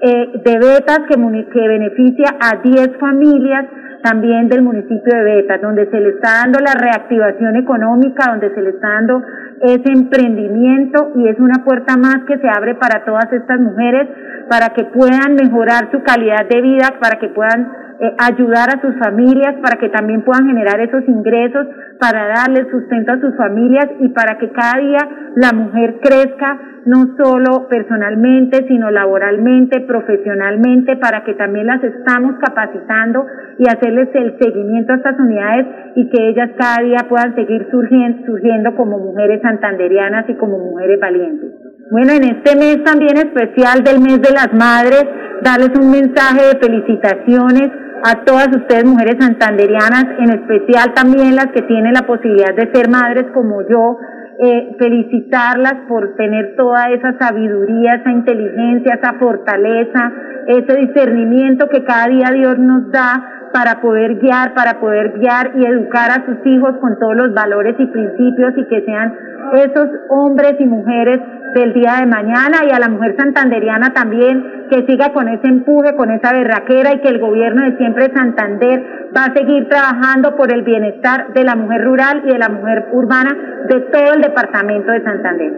eh, 0.00 0.42
de 0.44 0.58
betas 0.58 1.00
que, 1.08 1.14
que 1.14 1.68
beneficia 1.68 2.36
a 2.40 2.56
10 2.60 2.98
familias 2.98 3.66
también 4.06 4.48
del 4.48 4.62
municipio 4.62 5.18
de 5.18 5.24
Betas, 5.24 5.60
donde 5.60 5.90
se 5.90 5.98
le 5.98 6.10
está 6.10 6.44
dando 6.44 6.60
la 6.60 6.74
reactivación 6.78 7.56
económica, 7.56 8.30
donde 8.30 8.54
se 8.54 8.62
le 8.62 8.70
está 8.70 8.88
dando 8.88 9.20
ese 9.62 9.90
emprendimiento 9.92 11.10
y 11.16 11.28
es 11.28 11.40
una 11.40 11.64
puerta 11.64 11.96
más 11.96 12.18
que 12.28 12.38
se 12.38 12.48
abre 12.48 12.76
para 12.76 13.04
todas 13.04 13.26
estas 13.32 13.58
mujeres, 13.58 14.08
para 14.48 14.68
que 14.74 14.84
puedan 14.84 15.34
mejorar 15.34 15.90
su 15.90 16.04
calidad 16.04 16.46
de 16.48 16.60
vida, 16.62 16.94
para 17.00 17.18
que 17.18 17.30
puedan 17.30 17.85
eh, 17.98 18.14
ayudar 18.18 18.68
a 18.68 18.80
sus 18.80 18.94
familias, 18.98 19.54
para 19.62 19.78
que 19.78 19.88
también 19.88 20.22
puedan 20.22 20.46
generar 20.46 20.80
esos 20.80 21.02
ingresos, 21.08 21.66
para 21.98 22.26
darle 22.28 22.70
sustento 22.70 23.12
a 23.12 23.20
sus 23.20 23.34
familias 23.36 23.86
y 24.00 24.08
para 24.08 24.36
que 24.38 24.50
cada 24.50 24.80
día 24.80 24.98
la 25.36 25.52
mujer 25.52 25.96
crezca 26.02 26.58
no 26.86 27.16
solo 27.16 27.66
personalmente, 27.68 28.64
sino 28.68 28.90
laboralmente, 28.90 29.80
profesionalmente, 29.80 30.96
para 30.96 31.24
que 31.24 31.34
también 31.34 31.66
las 31.66 31.82
estamos 31.82 32.36
capacitando 32.38 33.26
y 33.58 33.66
hacerles 33.66 34.08
el 34.14 34.38
seguimiento 34.38 34.92
a 34.92 34.96
estas 34.96 35.18
unidades 35.18 35.66
y 35.96 36.08
que 36.10 36.28
ellas 36.28 36.50
cada 36.56 36.84
día 36.84 36.98
puedan 37.08 37.34
seguir 37.34 37.66
surgiendo, 37.70 38.24
surgiendo 38.26 38.76
como 38.76 38.98
mujeres 38.98 39.42
santanderianas 39.42 40.28
y 40.28 40.34
como 40.34 40.58
mujeres 40.58 41.00
valientes. 41.00 41.50
Bueno, 41.90 42.12
en 42.12 42.24
este 42.24 42.56
mes 42.56 42.84
también 42.84 43.16
especial 43.16 43.82
del 43.82 44.00
mes 44.00 44.20
de 44.22 44.32
las 44.32 44.52
madres, 44.52 45.04
darles 45.42 45.70
un 45.78 45.90
mensaje 45.90 46.54
de 46.54 46.58
felicitaciones 46.60 47.70
a 48.04 48.24
todas 48.24 48.48
ustedes 48.48 48.84
mujeres 48.84 49.16
santanderianas, 49.18 50.04
en 50.18 50.30
especial 50.30 50.92
también 50.94 51.34
las 51.34 51.48
que 51.48 51.62
tienen 51.62 51.94
la 51.94 52.06
posibilidad 52.06 52.54
de 52.54 52.70
ser 52.72 52.88
madres 52.88 53.26
como 53.32 53.62
yo, 53.68 53.98
eh, 54.38 54.76
felicitarlas 54.78 55.74
por 55.88 56.14
tener 56.16 56.56
toda 56.56 56.90
esa 56.90 57.16
sabiduría, 57.18 57.94
esa 57.94 58.10
inteligencia, 58.10 58.94
esa 58.94 59.14
fortaleza, 59.14 60.12
ese 60.46 60.76
discernimiento 60.76 61.68
que 61.68 61.84
cada 61.84 62.08
día 62.08 62.30
Dios 62.32 62.58
nos 62.58 62.90
da 62.92 63.50
para 63.52 63.80
poder 63.80 64.16
guiar, 64.16 64.52
para 64.52 64.78
poder 64.78 65.18
guiar 65.18 65.52
y 65.56 65.64
educar 65.64 66.10
a 66.10 66.26
sus 66.26 66.36
hijos 66.44 66.76
con 66.80 66.98
todos 66.98 67.16
los 67.16 67.32
valores 67.32 67.74
y 67.78 67.86
principios 67.86 68.52
y 68.58 68.66
que 68.66 68.84
sean 68.84 69.14
esos 69.54 69.88
hombres 70.10 70.56
y 70.58 70.66
mujeres 70.66 71.20
del 71.56 71.72
día 71.72 71.96
de 72.00 72.06
mañana 72.06 72.64
y 72.66 72.70
a 72.70 72.78
la 72.78 72.88
mujer 72.88 73.16
santanderiana 73.18 73.92
también 73.94 74.66
que 74.70 74.84
siga 74.86 75.12
con 75.12 75.28
ese 75.28 75.48
empuje, 75.48 75.96
con 75.96 76.10
esa 76.10 76.32
berraquera 76.32 76.94
y 76.94 77.00
que 77.00 77.08
el 77.08 77.18
gobierno 77.18 77.64
de 77.64 77.76
siempre 77.78 78.12
Santander 78.14 79.10
va 79.16 79.24
a 79.24 79.34
seguir 79.34 79.68
trabajando 79.68 80.36
por 80.36 80.52
el 80.52 80.62
bienestar 80.62 81.32
de 81.32 81.44
la 81.44 81.56
mujer 81.56 81.82
rural 81.82 82.22
y 82.26 82.28
de 82.28 82.38
la 82.38 82.48
mujer 82.48 82.88
urbana 82.92 83.64
de 83.68 83.80
todo 83.80 84.14
el 84.14 84.20
departamento 84.20 84.92
de 84.92 85.02
Santander. 85.02 85.52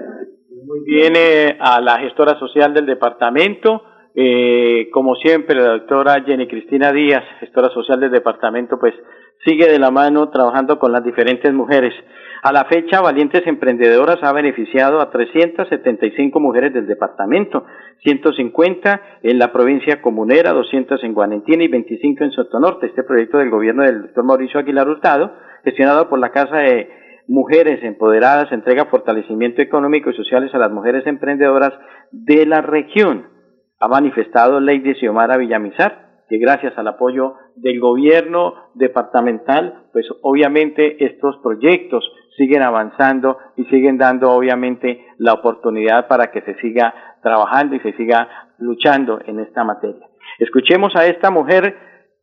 Muy 0.67 0.81
bien, 0.85 1.15
eh, 1.17 1.57
a 1.59 1.81
la 1.81 1.99
gestora 1.99 2.39
social 2.39 2.75
del 2.75 2.87
departamento, 2.87 3.83
eh, 4.15 4.89
como 4.93 5.15
siempre, 5.17 5.57
la 5.57 5.71
doctora 5.71 6.23
Jenny 6.25 6.47
Cristina 6.47 6.93
Díaz, 6.93 7.25
gestora 7.41 7.71
social 7.71 7.99
del 7.99 8.11
departamento, 8.11 8.79
pues 8.79 8.95
sigue 9.45 9.67
de 9.67 9.79
la 9.79 9.91
mano 9.91 10.29
trabajando 10.31 10.79
con 10.79 10.93
las 10.93 11.05
diferentes 11.05 11.53
mujeres. 11.53 11.95
A 12.43 12.53
la 12.53 12.67
fecha, 12.67 13.01
Valientes 13.01 13.45
Emprendedoras 13.47 14.23
ha 14.23 14.33
beneficiado 14.33 15.01
a 15.01 15.11
375 15.11 16.39
mujeres 16.39 16.73
del 16.73 16.87
departamento, 16.87 17.65
150 18.05 19.01
en 19.23 19.39
la 19.39 19.53
provincia 19.53 20.01
comunera, 20.01 20.53
200 20.53 21.03
en 21.03 21.15
Guarentina 21.15 21.65
y 21.65 21.69
25 21.69 22.25
en 22.25 22.31
Sotonorte. 22.31 22.87
Este 22.87 23.03
proyecto 23.03 23.39
del 23.39 23.51
gobierno 23.51 23.83
del 23.83 24.03
doctor 24.03 24.25
Mauricio 24.25 24.61
Aguilar 24.61 24.89
Hurtado, 24.89 25.33
gestionado 25.65 26.09
por 26.09 26.21
la 26.21 26.31
Casa 26.31 26.59
de 26.59 26.89
Mujeres 27.27 27.83
Empoderadas, 27.83 28.53
entrega 28.53 28.87
fortalecimiento 28.87 29.61
económico 29.61 30.11
y 30.11 30.15
sociales 30.15 30.55
a 30.55 30.59
las 30.59 30.71
mujeres 30.71 31.07
emprendedoras 31.07 31.73
de 32.13 32.47
la 32.47 32.63
región. 32.63 33.27
Ha 33.81 33.89
manifestado 33.89 34.61
Lady 34.61 34.95
Xiomara 34.95 35.37
Villamizar, 35.37 36.09
que 36.29 36.39
gracias 36.39 36.77
al 36.79 36.87
apoyo 36.87 37.35
del 37.57 37.81
gobierno 37.81 38.55
departamental, 38.75 39.87
pues 39.93 40.07
obviamente 40.23 41.05
estos 41.05 41.37
proyectos 41.43 42.05
siguen 42.39 42.63
avanzando 42.63 43.37
y 43.57 43.65
siguen 43.65 43.99
dando 43.99 44.31
obviamente 44.31 45.05
la 45.19 45.35
oportunidad 45.35 46.07
para 46.09 46.31
que 46.31 46.41
se 46.43 46.55
siga 46.61 46.95
trabajando 47.23 47.75
y 47.77 47.81
se 47.81 47.93
siga 47.95 48.29
luchando 48.59 49.21
en 49.27 49.41
esta 49.41 49.65
materia. 49.65 50.07
Escuchemos 50.39 50.95
a 50.97 51.07
esta 51.07 51.31
mujer 51.31 51.77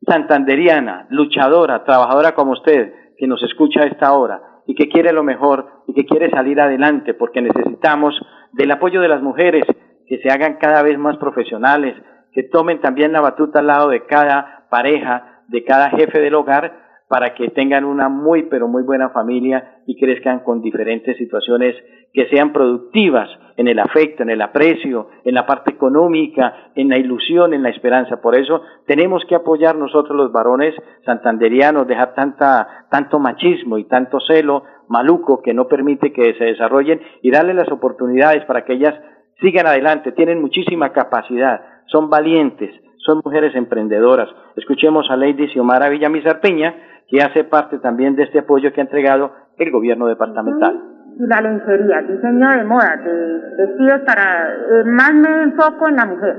santanderiana, 0.08 1.06
luchadora, 1.10 1.84
trabajadora 1.84 2.34
como 2.34 2.54
usted, 2.54 2.94
que 3.18 3.28
nos 3.28 3.44
escucha 3.44 3.82
a 3.82 3.88
esta 3.88 4.14
hora 4.14 4.42
y 4.66 4.74
que 4.74 4.90
quiere 4.90 5.12
lo 5.14 5.24
mejor 5.24 5.84
y 5.88 5.94
que 5.94 6.06
quiere 6.06 6.30
salir 6.32 6.60
adelante 6.60 7.14
porque 7.14 7.42
necesitamos 7.42 8.20
del 8.54 8.72
apoyo 8.72 9.02
de 9.02 9.10
las 9.10 9.22
mujeres 9.22 9.66
que 10.08 10.20
se 10.20 10.30
hagan 10.30 10.58
cada 10.60 10.82
vez 10.82 10.98
más 10.98 11.18
profesionales, 11.18 11.96
que 12.32 12.44
tomen 12.44 12.80
también 12.80 13.12
la 13.12 13.22
batuta 13.22 13.60
al 13.60 13.68
lado 13.68 13.90
de 13.90 14.06
cada 14.06 14.66
pareja, 14.70 15.44
de 15.48 15.64
cada 15.64 15.90
jefe 15.90 16.20
del 16.20 16.36
hogar, 16.36 16.85
para 17.08 17.36
que 17.36 17.50
tengan 17.50 17.86
una 17.86 18.10
muy, 18.10 18.44
pero 18.44 18.68
muy 18.68 18.84
buena 18.84 19.10
familia 19.10 19.82
y 19.86 19.98
crezcan 20.00 20.40
con 20.40 20.62
diferentes 20.62 21.16
situaciones 21.18 21.76
que 22.14 22.28
sean 22.30 22.52
productivas 22.54 23.30
en 23.58 23.68
el 23.68 23.80
afecto, 23.80 24.24
en 24.24 24.30
el 24.30 24.42
aprecio, 24.42 25.10
en 25.24 25.36
la 25.36 25.46
parte 25.46 25.72
económica, 25.72 26.72
en 26.76 26.90
la 26.90 26.98
ilusión, 26.98 27.54
en 27.54 27.62
la 27.62 27.70
esperanza. 27.70 28.22
Por 28.22 28.36
eso 28.36 28.62
tenemos 28.88 29.24
que 29.26 29.36
apoyar 29.36 29.76
nosotros 29.76 30.18
los 30.18 30.32
varones 30.32 30.74
santanderianos, 31.06 31.88
dejar 31.88 32.16
tanta, 32.16 32.88
tanto 32.90 33.20
machismo 33.20 33.78
y 33.78 33.86
tanto 33.86 34.20
celo 34.20 34.64
maluco 34.88 35.42
que 35.42 35.54
no 35.54 35.68
permite 35.68 36.12
que 36.12 36.34
se 36.36 36.46
desarrollen 36.46 37.02
y 37.22 37.32
darle 37.32 37.54
las 37.54 37.72
oportunidades 37.72 38.46
para 38.46 38.66
que 38.66 38.74
ellas 38.74 38.96
sigan 39.42 39.68
adelante, 39.68 40.12
tienen 40.12 40.42
muchísima 40.42 40.92
capacidad, 40.94 41.62
son 41.88 42.10
valientes, 42.10 42.72
son 42.98 43.22
mujeres 43.24 43.56
emprendedoras. 43.56 44.30
Escuchemos 44.56 45.10
a 45.10 45.18
Lady 45.18 45.48
Xiomara 45.50 45.90
Villamizar 45.90 46.40
Peña, 46.40 46.76
que 47.08 47.22
hace 47.22 47.44
parte 47.44 47.78
también 47.80 48.16
de 48.16 48.24
este 48.24 48.40
apoyo 48.40 48.72
que 48.74 48.82
ha 48.82 48.84
entregado 48.84 49.32
el 49.58 49.72
gobierno 49.72 50.08
departamental. 50.08 50.82
Y 51.18 51.28
la 51.28 51.42
lencería, 51.42 52.02
diseño 52.02 52.50
de 52.52 52.64
moda, 52.66 52.98
de 52.98 53.66
vestidos 53.66 54.02
para, 54.06 54.50
eh, 54.54 54.84
más 54.86 55.14
me 55.14 55.44
enfoco 55.44 55.88
en 55.88 55.96
la 55.96 56.06
mujer, 56.06 56.36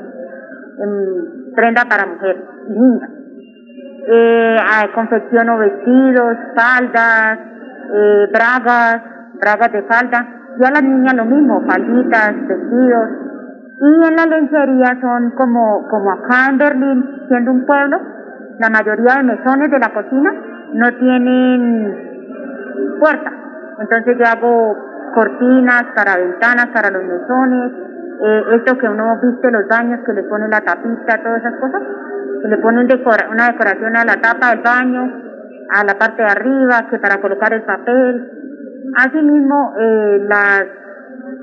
en 0.79 1.55
prenda 1.55 1.85
para 1.89 2.07
mujer 2.07 2.45
y 2.69 2.73
niña. 2.73 3.09
Eh, 4.09 4.57
confecciono 4.95 5.59
vestidos, 5.59 6.37
faldas, 6.55 7.39
eh, 7.93 8.29
bragas, 8.33 9.03
bragas 9.41 9.73
de 9.73 9.83
falda, 9.85 10.29
y 10.61 10.65
a 10.65 10.71
las 10.71 10.83
niñas 10.83 11.15
lo 11.15 11.25
mismo, 11.25 11.63
falditas, 11.67 12.35
vestidos. 12.47 13.09
Y 13.79 14.09
en 14.09 14.17
la 14.17 14.27
lencería 14.27 15.01
son 15.01 15.31
como, 15.33 15.87
como 15.89 16.11
acá 16.13 16.49
en 16.51 16.59
Berlín, 16.59 17.05
siendo 17.29 17.51
un 17.51 17.67
pueblo, 17.67 17.99
la 18.59 18.71
mayoría 18.71 19.17
de 19.17 19.23
mesones 19.23 19.71
de 19.71 19.79
la 19.79 19.93
cocina 19.93 20.33
no 20.73 20.93
tienen 20.99 22.07
puerta. 22.99 23.33
Entonces 23.81 24.17
yo 24.19 24.25
hago 24.27 24.77
cortinas 25.15 25.85
para 25.95 26.17
ventanas, 26.17 26.67
para 26.75 26.91
los 26.91 27.03
mesones, 27.05 27.73
eh, 28.23 28.43
esto 28.57 28.79
que 28.79 28.89
uno 28.89 29.19
viste 29.23 29.51
los 29.51 29.69
baños, 29.69 30.01
que 30.07 30.13
le 30.13 30.23
pone 30.25 30.49
la 30.49 30.61
tapita, 30.61 31.23
todas 31.23 31.41
esas 31.41 31.55
cosas, 31.61 31.83
que 32.43 32.49
le 32.49 32.59
pone 32.59 32.87
una 33.31 33.47
decoración 33.49 33.97
a 33.97 34.05
la 34.05 34.21
tapa 34.21 34.51
del 34.51 34.63
baño, 34.63 35.23
a 35.71 35.85
la 35.85 35.99
parte 35.99 36.23
de 36.23 36.29
arriba, 36.29 36.87
que 36.91 36.99
para 36.99 37.21
colocar 37.21 37.53
el 37.53 37.63
papel. 37.63 38.31
Asimismo, 38.97 39.75
eh, 39.79 40.27
las, 40.29 40.65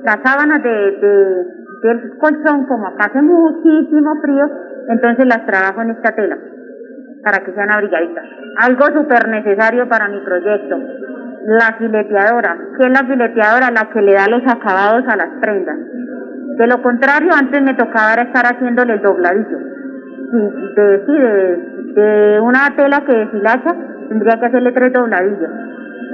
las 0.03 0.18
sábanas 0.24 0.63
de, 0.63 0.70
de, 0.70 1.46
del 1.84 2.18
colchón, 2.18 2.65
como 2.65 2.88
hace 2.98 3.22
muchísimo 3.22 4.15
frío, 4.22 4.50
entonces 4.89 5.25
las 5.27 5.46
trabajo 5.46 5.82
en 5.82 5.92
esta 5.92 6.12
tela 6.15 6.38
para 7.24 7.39
que 7.44 7.53
sean 7.53 7.72
abrigaditas. 7.72 8.25
Algo 8.58 8.86
súper 8.88 9.27
necesario 9.30 9.88
para 9.88 10.08
mi 10.10 10.20
proyecto, 10.20 10.77
la 11.46 11.75
fileteadora. 11.77 12.58
¿Qué 12.77 12.86
es 12.86 12.92
la 12.92 13.08
fileteadora? 13.08 13.72
La 13.72 13.89
que 13.92 14.01
le 14.01 14.13
da 14.13 14.27
los 14.27 14.44
acabados 14.46 15.03
a 15.08 15.15
las 15.15 15.30
prendas. 15.42 15.77
De 16.58 16.68
lo 16.68 16.82
contrario, 16.82 17.32
antes 17.34 17.62
me 17.63 17.74
tocaba 17.74 18.13
estar 18.13 18.46
haciéndole 18.46 18.94
el 18.94 19.01
dobladillo. 19.01 19.58
De, 20.75 21.03
sí, 21.06 21.13
de, 21.13 22.01
de 22.01 22.39
una 22.39 22.70
tela 22.75 23.03
que 23.06 23.13
deshilacha, 23.13 23.75
tendría 24.10 24.39
que 24.39 24.46
hacerle 24.46 24.72
tres 24.72 24.94
dobladillos. 24.94 25.50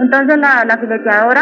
Entonces 0.01 0.38
la, 0.38 0.63
la 0.68 0.78
fileteadora, 0.78 1.42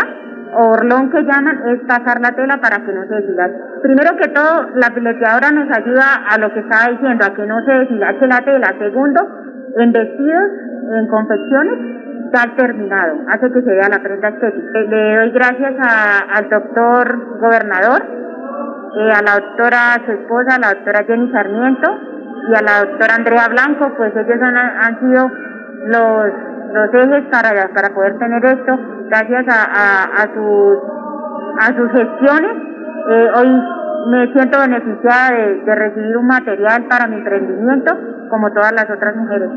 o 0.54 0.72
orlón 0.72 1.12
que 1.12 1.22
llaman, 1.22 1.62
es 1.68 1.82
pasar 1.88 2.20
la 2.22 2.32
tela 2.32 2.58
para 2.58 2.84
que 2.84 2.94
no 2.94 3.06
se 3.08 3.16
deshilache. 3.16 3.56
Primero 3.84 4.16
que 4.18 4.30
todo, 4.30 4.70
la 4.76 4.90
fileteadora 4.92 5.52
nos 5.52 5.70
ayuda 5.78 6.24
a 6.30 6.38
lo 6.40 6.52
que 6.54 6.62
estaba 6.62 6.92
diciendo, 6.92 7.26
a 7.26 7.34
que 7.34 7.46
no 7.46 7.64
se 7.66 7.72
deshilache 7.72 8.28
la 8.28 8.42
tela. 8.42 8.74
Segundo, 8.80 9.22
en 9.80 9.92
vestidos, 9.92 10.52
en 10.98 11.08
confecciones, 11.08 11.98
digital 12.28 12.56
terminado, 12.56 13.18
hace 13.30 13.52
que 13.52 13.62
se 13.62 13.72
vea 13.72 13.90
la 13.90 14.00
prenda 14.00 14.30
estética. 14.30 14.80
Le 14.80 15.16
doy 15.18 15.32
gracias 15.32 15.74
al 16.36 16.50
doctor 16.50 17.40
gobernador, 17.40 18.04
eh, 18.98 19.12
a 19.12 19.22
la 19.22 19.40
doctora, 19.40 20.02
su 20.06 20.12
esposa, 20.12 20.60
la 20.60 20.74
doctora 20.74 21.04
Jenny 21.06 21.32
Sarmiento 21.32 21.90
y 22.50 22.56
a 22.56 22.62
la 22.62 22.86
doctora 22.86 23.16
Andrea 23.16 23.48
Blanco, 23.50 23.94
pues 23.98 24.14
ellos 24.16 24.40
han, 24.42 25.00
sido 25.00 25.30
los, 25.86 26.34
los 26.74 26.94
ejes 26.94 27.24
para, 27.32 27.68
para 27.74 27.90
poder 27.94 28.18
tener 28.18 28.44
esto, 28.46 28.80
gracias 29.10 29.46
a, 29.50 30.04
a, 30.04 30.34
sus, 30.34 30.78
a 31.60 31.78
sus 31.78 31.92
gestiones. 31.92 32.52
Eh, 33.10 33.30
hoy 33.36 33.77
me 34.08 34.32
siento 34.34 34.60
beneficiada 34.60 35.36
de, 35.36 35.76
recibir 35.76 36.18
un 36.18 36.28
material 36.28 36.88
para 36.88 37.08
mi 37.08 37.18
emprendimiento, 37.18 37.94
como 38.30 38.52
todas 38.54 38.72
las 38.72 38.86
otras 38.86 39.16
mujeres. 39.16 39.50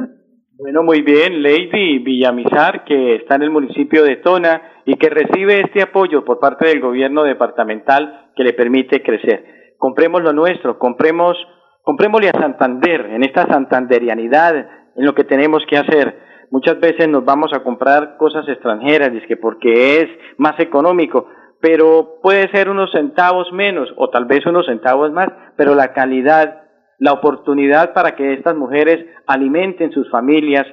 Bueno, 0.59 0.83
muy 0.83 1.03
bien, 1.03 1.43
Lady 1.43 2.01
Villamizar, 2.01 2.85
que 2.85 3.17
está 3.17 3.37
en 3.37 3.43
el 3.43 3.51
municipio 3.51 4.05
de 4.05 4.17
Tona 4.17 4.61
y 4.85 4.97
que 4.97 5.09
recibe 5.09 5.61
este 5.61 5.83
apoyo 5.83 6.25
por 6.25 6.39
parte 6.39 6.69
del 6.69 6.81
gobierno 6.81 7.23
departamental 7.23 8.31
que 8.37 8.45
le 8.45 8.53
permite 8.53 9.03
crecer. 9.03 9.75
Compremos 9.79 10.23
lo 10.23 10.33
nuestro, 10.33 10.79
compremos, 10.79 11.37
comprémosle 11.83 12.29
a 12.29 12.39
Santander, 12.39 13.07
en 13.07 13.25
esta 13.25 13.47
santanderianidad, 13.47 14.55
en 14.97 15.07
lo 15.07 15.15
que 15.15 15.25
tenemos 15.25 15.63
que 15.69 15.79
hacer. 15.79 16.19
Muchas 16.51 16.79
veces 16.81 17.09
nos 17.09 17.25
vamos 17.25 17.53
a 17.55 17.63
comprar 17.63 18.17
cosas 18.19 18.47
extranjeras, 18.49 19.11
que 19.27 19.37
porque 19.37 20.03
es 20.03 20.09
más 20.37 20.59
económico, 20.59 21.27
pero 21.61 22.19
puede 22.23 22.49
ser 22.51 22.69
unos 22.69 22.91
centavos 22.93 23.53
menos 23.53 23.89
o 23.97 24.09
tal 24.11 24.25
vez 24.25 24.45
unos 24.47 24.67
centavos 24.67 25.13
más, 25.13 25.29
pero 25.57 25.75
la 25.75 25.93
calidad, 25.93 26.63
la 26.99 27.13
oportunidad 27.13 27.93
para 27.93 28.17
que 28.17 28.33
estas 28.33 28.57
mujeres 28.57 29.07
alimenten 29.27 29.93
sus 29.93 30.11
familias, 30.11 30.67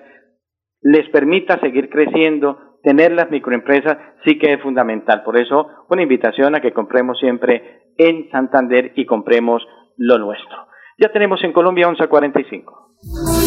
les 0.82 1.10
permita 1.10 1.60
seguir 1.60 1.90
creciendo, 1.90 2.80
tener 2.84 3.12
las 3.12 3.30
microempresas, 3.30 3.98
sí 4.26 4.38
que 4.40 4.54
es 4.54 4.62
fundamental. 4.62 5.24
Por 5.24 5.38
eso, 5.38 5.68
una 5.90 6.04
invitación 6.04 6.56
a 6.56 6.62
que 6.62 6.72
compremos 6.72 7.20
siempre 7.20 7.92
en 7.98 8.30
Santander 8.30 8.94
y 8.96 9.06
compremos 9.06 9.66
lo 9.98 10.18
nuestro. 10.20 10.68
Ya 10.98 11.12
tenemos 11.12 11.44
en 11.44 11.54
Colombia 11.54 11.88
11.45. 11.88 13.47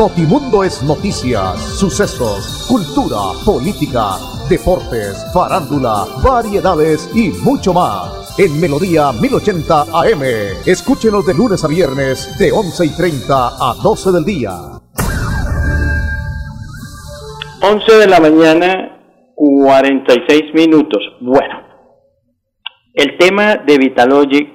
Notimundo 0.00 0.64
es 0.64 0.82
noticias, 0.82 1.60
sucesos, 1.78 2.66
cultura, 2.66 3.36
política 3.44 4.16
deportes, 4.48 5.26
farándula, 5.34 6.06
variedades 6.24 7.14
y 7.14 7.28
mucho 7.44 7.74
más. 7.74 8.34
En 8.38 8.58
Melodía 8.58 9.12
1080 9.12 9.82
AM. 9.92 10.22
Escúchenos 10.64 11.26
de 11.26 11.34
lunes 11.34 11.62
a 11.64 11.68
viernes 11.68 12.38
de 12.38 12.50
11 12.50 12.86
y 12.86 12.96
30 12.96 13.48
a 13.60 13.74
12 13.82 14.12
del 14.12 14.24
día. 14.24 14.52
11 17.60 17.92
de 17.98 18.06
la 18.06 18.20
mañana, 18.20 19.34
46 19.36 20.54
minutos. 20.54 21.02
Bueno, 21.20 21.60
el 22.94 23.18
tema 23.18 23.56
de 23.56 23.76
Vitalogic 23.76 24.48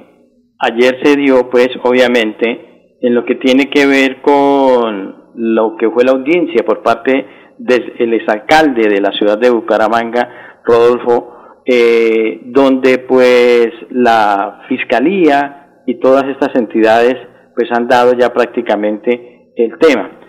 ayer 0.57 0.97
se 1.03 1.15
dio, 1.15 1.51
pues, 1.51 1.69
obviamente, 1.83 2.97
en 2.99 3.13
lo 3.13 3.23
que 3.25 3.35
tiene 3.35 3.69
que 3.69 3.85
ver 3.85 4.23
con 4.23 5.24
lo 5.35 5.75
que 5.77 5.89
fue 5.89 6.03
la 6.03 6.11
audiencia 6.11 6.63
por 6.65 6.81
parte 6.81 7.25
del 7.57 8.13
exalcalde 8.13 8.89
de 8.89 9.01
la 9.01 9.11
ciudad 9.11 9.37
de 9.37 9.49
Bucaramanga, 9.49 10.61
Rodolfo, 10.63 11.61
eh, 11.65 12.41
donde 12.45 12.99
pues 12.99 13.69
la 13.89 14.61
fiscalía 14.67 15.81
y 15.85 15.99
todas 15.99 16.25
estas 16.25 16.55
entidades 16.55 17.15
pues 17.55 17.69
han 17.71 17.87
dado 17.87 18.13
ya 18.13 18.33
prácticamente 18.33 19.51
el 19.55 19.77
tema. 19.79 20.19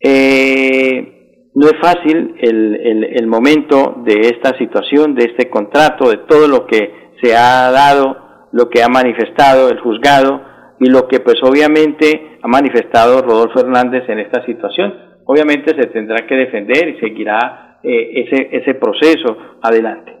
Eh, 0.00 1.50
no 1.54 1.66
es 1.66 1.74
fácil 1.80 2.34
el, 2.40 2.74
el, 2.82 3.04
el 3.04 3.26
momento 3.26 4.02
de 4.04 4.20
esta 4.20 4.56
situación, 4.56 5.14
de 5.14 5.24
este 5.24 5.50
contrato, 5.50 6.08
de 6.08 6.18
todo 6.28 6.48
lo 6.48 6.66
que 6.66 7.12
se 7.22 7.36
ha 7.36 7.70
dado, 7.70 8.48
lo 8.52 8.70
que 8.70 8.82
ha 8.82 8.88
manifestado 8.88 9.68
el 9.68 9.78
juzgado 9.80 10.51
y 10.82 10.90
lo 10.90 11.06
que 11.08 11.20
pues 11.20 11.36
obviamente 11.42 12.38
ha 12.42 12.48
manifestado 12.48 13.22
Rodolfo 13.22 13.60
Hernández 13.60 14.08
en 14.08 14.18
esta 14.18 14.44
situación 14.44 15.12
obviamente 15.26 15.74
se 15.80 15.88
tendrá 15.88 16.26
que 16.26 16.34
defender 16.34 16.88
y 16.88 17.00
seguirá 17.00 17.78
eh, 17.82 18.24
ese, 18.26 18.48
ese 18.52 18.74
proceso 18.74 19.58
adelante. 19.62 20.12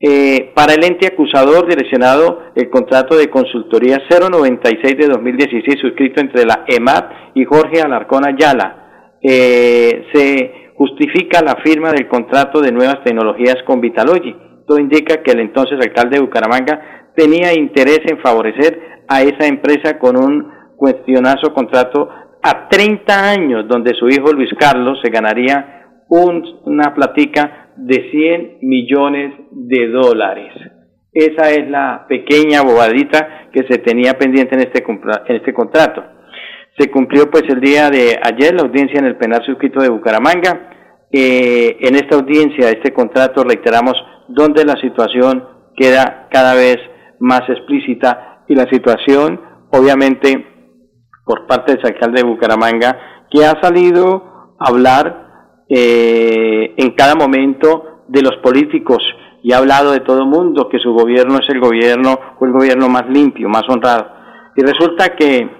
Eh, 0.00 0.52
para 0.54 0.74
el 0.74 0.84
ente 0.84 1.06
acusador 1.06 1.66
direccionado 1.66 2.42
el 2.54 2.68
contrato 2.68 3.16
de 3.16 3.30
consultoría 3.30 4.02
096 4.10 4.98
de 4.98 5.06
2016 5.06 5.80
suscrito 5.80 6.20
entre 6.20 6.44
la 6.44 6.64
EMAP 6.66 7.34
y 7.34 7.44
Jorge 7.44 7.80
Alarcón 7.80 8.26
Ayala, 8.26 9.16
eh, 9.22 10.04
se 10.12 10.72
justifica 10.74 11.40
la 11.40 11.56
firma 11.64 11.92
del 11.92 12.08
contrato 12.08 12.60
de 12.60 12.72
nuevas 12.72 13.02
tecnologías 13.04 13.56
con 13.66 13.80
Vitalogy. 13.80 14.36
Todo 14.66 14.78
indica 14.78 15.22
que 15.22 15.32
el 15.32 15.40
entonces 15.40 15.78
alcalde 15.80 16.16
de 16.16 16.22
Bucaramanga 16.22 17.12
tenía 17.16 17.54
interés 17.54 18.00
en 18.06 18.18
favorecer 18.18 18.93
a 19.08 19.22
esa 19.22 19.46
empresa 19.46 19.98
con 19.98 20.16
un 20.16 20.52
cuestionazo 20.76 21.52
contrato 21.52 22.08
a 22.42 22.68
30 22.68 23.30
años, 23.30 23.68
donde 23.68 23.94
su 23.94 24.08
hijo 24.08 24.32
Luis 24.32 24.50
Carlos 24.58 24.98
se 25.02 25.10
ganaría 25.10 25.86
una 26.08 26.94
platica 26.94 27.70
de 27.76 28.10
100 28.10 28.58
millones 28.62 29.34
de 29.50 29.88
dólares. 29.88 30.52
Esa 31.12 31.50
es 31.50 31.70
la 31.70 32.06
pequeña 32.08 32.62
bobadita 32.62 33.48
que 33.52 33.62
se 33.68 33.78
tenía 33.78 34.14
pendiente 34.14 34.54
en 34.56 34.60
este, 34.62 34.84
en 34.84 35.36
este 35.36 35.54
contrato. 35.54 36.04
Se 36.78 36.90
cumplió 36.90 37.30
pues 37.30 37.44
el 37.48 37.60
día 37.60 37.88
de 37.88 38.18
ayer 38.20 38.52
la 38.54 38.62
audiencia 38.62 38.98
en 38.98 39.06
el 39.06 39.16
penal 39.16 39.44
suscrito 39.44 39.80
de 39.80 39.90
Bucaramanga. 39.90 40.70
Eh, 41.12 41.76
en 41.80 41.94
esta 41.94 42.16
audiencia, 42.16 42.68
este 42.68 42.92
contrato, 42.92 43.44
reiteramos, 43.44 43.94
donde 44.28 44.64
la 44.64 44.74
situación 44.80 45.44
queda 45.76 46.28
cada 46.30 46.54
vez 46.54 46.78
más 47.20 47.48
explícita 47.48 48.33
y 48.48 48.54
la 48.54 48.66
situación, 48.70 49.40
obviamente, 49.70 50.46
por 51.24 51.46
parte 51.46 51.74
del 51.74 51.86
alcalde 51.86 52.22
de 52.22 52.28
Bucaramanga, 52.28 53.26
que 53.30 53.44
ha 53.44 53.60
salido 53.60 54.56
a 54.58 54.68
hablar 54.68 55.62
eh, 55.68 56.74
en 56.76 56.90
cada 56.92 57.14
momento 57.14 58.04
de 58.08 58.22
los 58.22 58.36
políticos 58.42 59.02
y 59.42 59.52
ha 59.52 59.58
hablado 59.58 59.92
de 59.92 60.00
todo 60.00 60.20
el 60.20 60.26
mundo, 60.26 60.68
que 60.70 60.78
su 60.78 60.92
gobierno 60.92 61.38
es 61.38 61.48
el 61.48 61.60
gobierno 61.60 62.18
o 62.38 62.44
el 62.46 62.52
gobierno 62.52 62.88
más 62.88 63.08
limpio, 63.08 63.48
más 63.48 63.64
honrado. 63.68 64.06
Y 64.56 64.62
resulta 64.62 65.14
que 65.16 65.50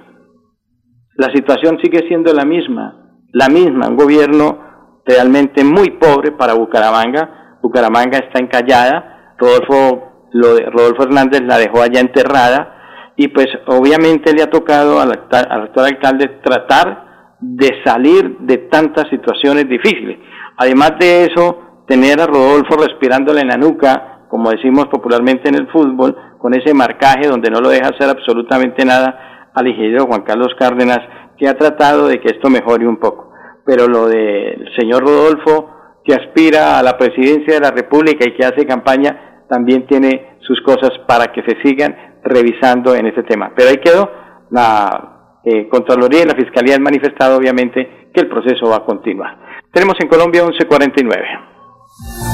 la 1.16 1.30
situación 1.34 1.78
sigue 1.82 2.06
siendo 2.08 2.32
la 2.32 2.44
misma, 2.44 3.18
la 3.32 3.48
misma, 3.48 3.88
un 3.88 3.96
gobierno 3.96 4.58
realmente 5.04 5.64
muy 5.64 5.90
pobre 5.90 6.32
para 6.32 6.54
Bucaramanga. 6.54 7.58
Bucaramanga 7.62 8.18
está 8.18 8.40
encallada, 8.40 9.34
Rodolfo, 9.38 10.28
Rodolfo 10.32 11.02
Hernández 11.02 11.42
la 11.42 11.58
dejó 11.58 11.82
allá 11.82 12.00
enterrada, 12.00 12.73
y 13.16 13.28
pues 13.28 13.46
obviamente 13.66 14.32
le 14.32 14.42
ha 14.42 14.50
tocado 14.50 15.00
al, 15.00 15.12
actual 15.12 15.86
alcalde 15.86 16.40
tratar 16.42 17.36
de 17.40 17.82
salir 17.84 18.38
de 18.40 18.58
tantas 18.58 19.08
situaciones 19.08 19.68
difíciles. 19.68 20.18
Además 20.56 20.92
de 20.98 21.26
eso, 21.26 21.84
tener 21.86 22.20
a 22.20 22.26
Rodolfo 22.26 22.76
respirándole 22.76 23.40
en 23.40 23.48
la 23.48 23.56
nuca, 23.56 24.26
como 24.28 24.50
decimos 24.50 24.86
popularmente 24.86 25.48
en 25.48 25.56
el 25.56 25.70
fútbol, 25.70 26.16
con 26.38 26.54
ese 26.54 26.74
marcaje 26.74 27.28
donde 27.28 27.50
no 27.50 27.60
lo 27.60 27.68
deja 27.68 27.88
hacer 27.88 28.08
absolutamente 28.08 28.84
nada 28.84 29.50
al 29.54 29.68
ingeniero 29.68 30.06
Juan 30.06 30.22
Carlos 30.22 30.54
Cárdenas, 30.58 31.00
que 31.38 31.48
ha 31.48 31.56
tratado 31.56 32.08
de 32.08 32.20
que 32.20 32.28
esto 32.28 32.50
mejore 32.50 32.86
un 32.86 32.98
poco. 32.98 33.32
Pero 33.64 33.86
lo 33.86 34.08
del 34.08 34.68
señor 34.76 35.04
Rodolfo, 35.04 35.70
que 36.04 36.14
aspira 36.14 36.78
a 36.78 36.82
la 36.82 36.98
presidencia 36.98 37.54
de 37.54 37.60
la 37.60 37.70
República 37.70 38.26
y 38.26 38.34
que 38.34 38.44
hace 38.44 38.66
campaña, 38.66 39.44
también 39.48 39.86
tiene 39.86 40.36
sus 40.40 40.60
cosas 40.62 40.90
para 41.06 41.32
que 41.32 41.42
se 41.42 41.56
sigan 41.62 42.13
revisando 42.24 42.94
en 42.94 43.06
este 43.06 43.22
tema. 43.22 43.52
Pero 43.54 43.68
ahí 43.68 43.76
quedó, 43.76 44.10
la 44.50 45.40
eh, 45.44 45.68
Contraloría 45.68 46.22
y 46.22 46.26
la 46.26 46.34
Fiscalía 46.34 46.76
han 46.76 46.82
manifestado 46.82 47.36
obviamente 47.36 48.10
que 48.12 48.20
el 48.20 48.28
proceso 48.28 48.68
va 48.68 48.76
a 48.76 48.84
continuar. 48.84 49.36
Tenemos 49.72 49.94
en 50.00 50.08
Colombia 50.08 50.42
1149. 50.42 52.33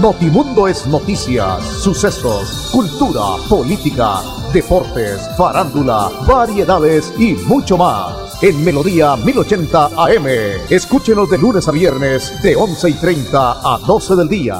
Notimundo 0.00 0.66
es 0.66 0.86
noticias, 0.86 1.62
sucesos, 1.82 2.70
cultura, 2.72 3.36
política, 3.50 4.14
deportes, 4.50 5.28
farándula, 5.36 6.08
variedades 6.26 7.12
y 7.18 7.34
mucho 7.46 7.76
más. 7.76 8.42
En 8.42 8.64
Melodía 8.64 9.14
1080 9.16 9.90
AM. 9.98 10.26
Escúchenos 10.70 11.28
de 11.28 11.36
lunes 11.36 11.68
a 11.68 11.72
viernes 11.72 12.42
de 12.42 12.56
11 12.56 12.88
y 12.88 12.94
30 12.94 13.52
a 13.62 13.78
12 13.86 14.16
del 14.16 14.28
día. 14.30 14.56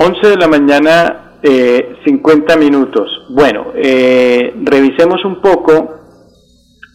11 0.00 0.28
de 0.30 0.36
la 0.36 0.48
mañana, 0.48 1.38
eh, 1.44 1.94
50 2.04 2.56
minutos. 2.56 3.08
Bueno, 3.28 3.66
eh, 3.76 4.52
revisemos 4.64 5.24
un 5.24 5.40
poco 5.40 5.99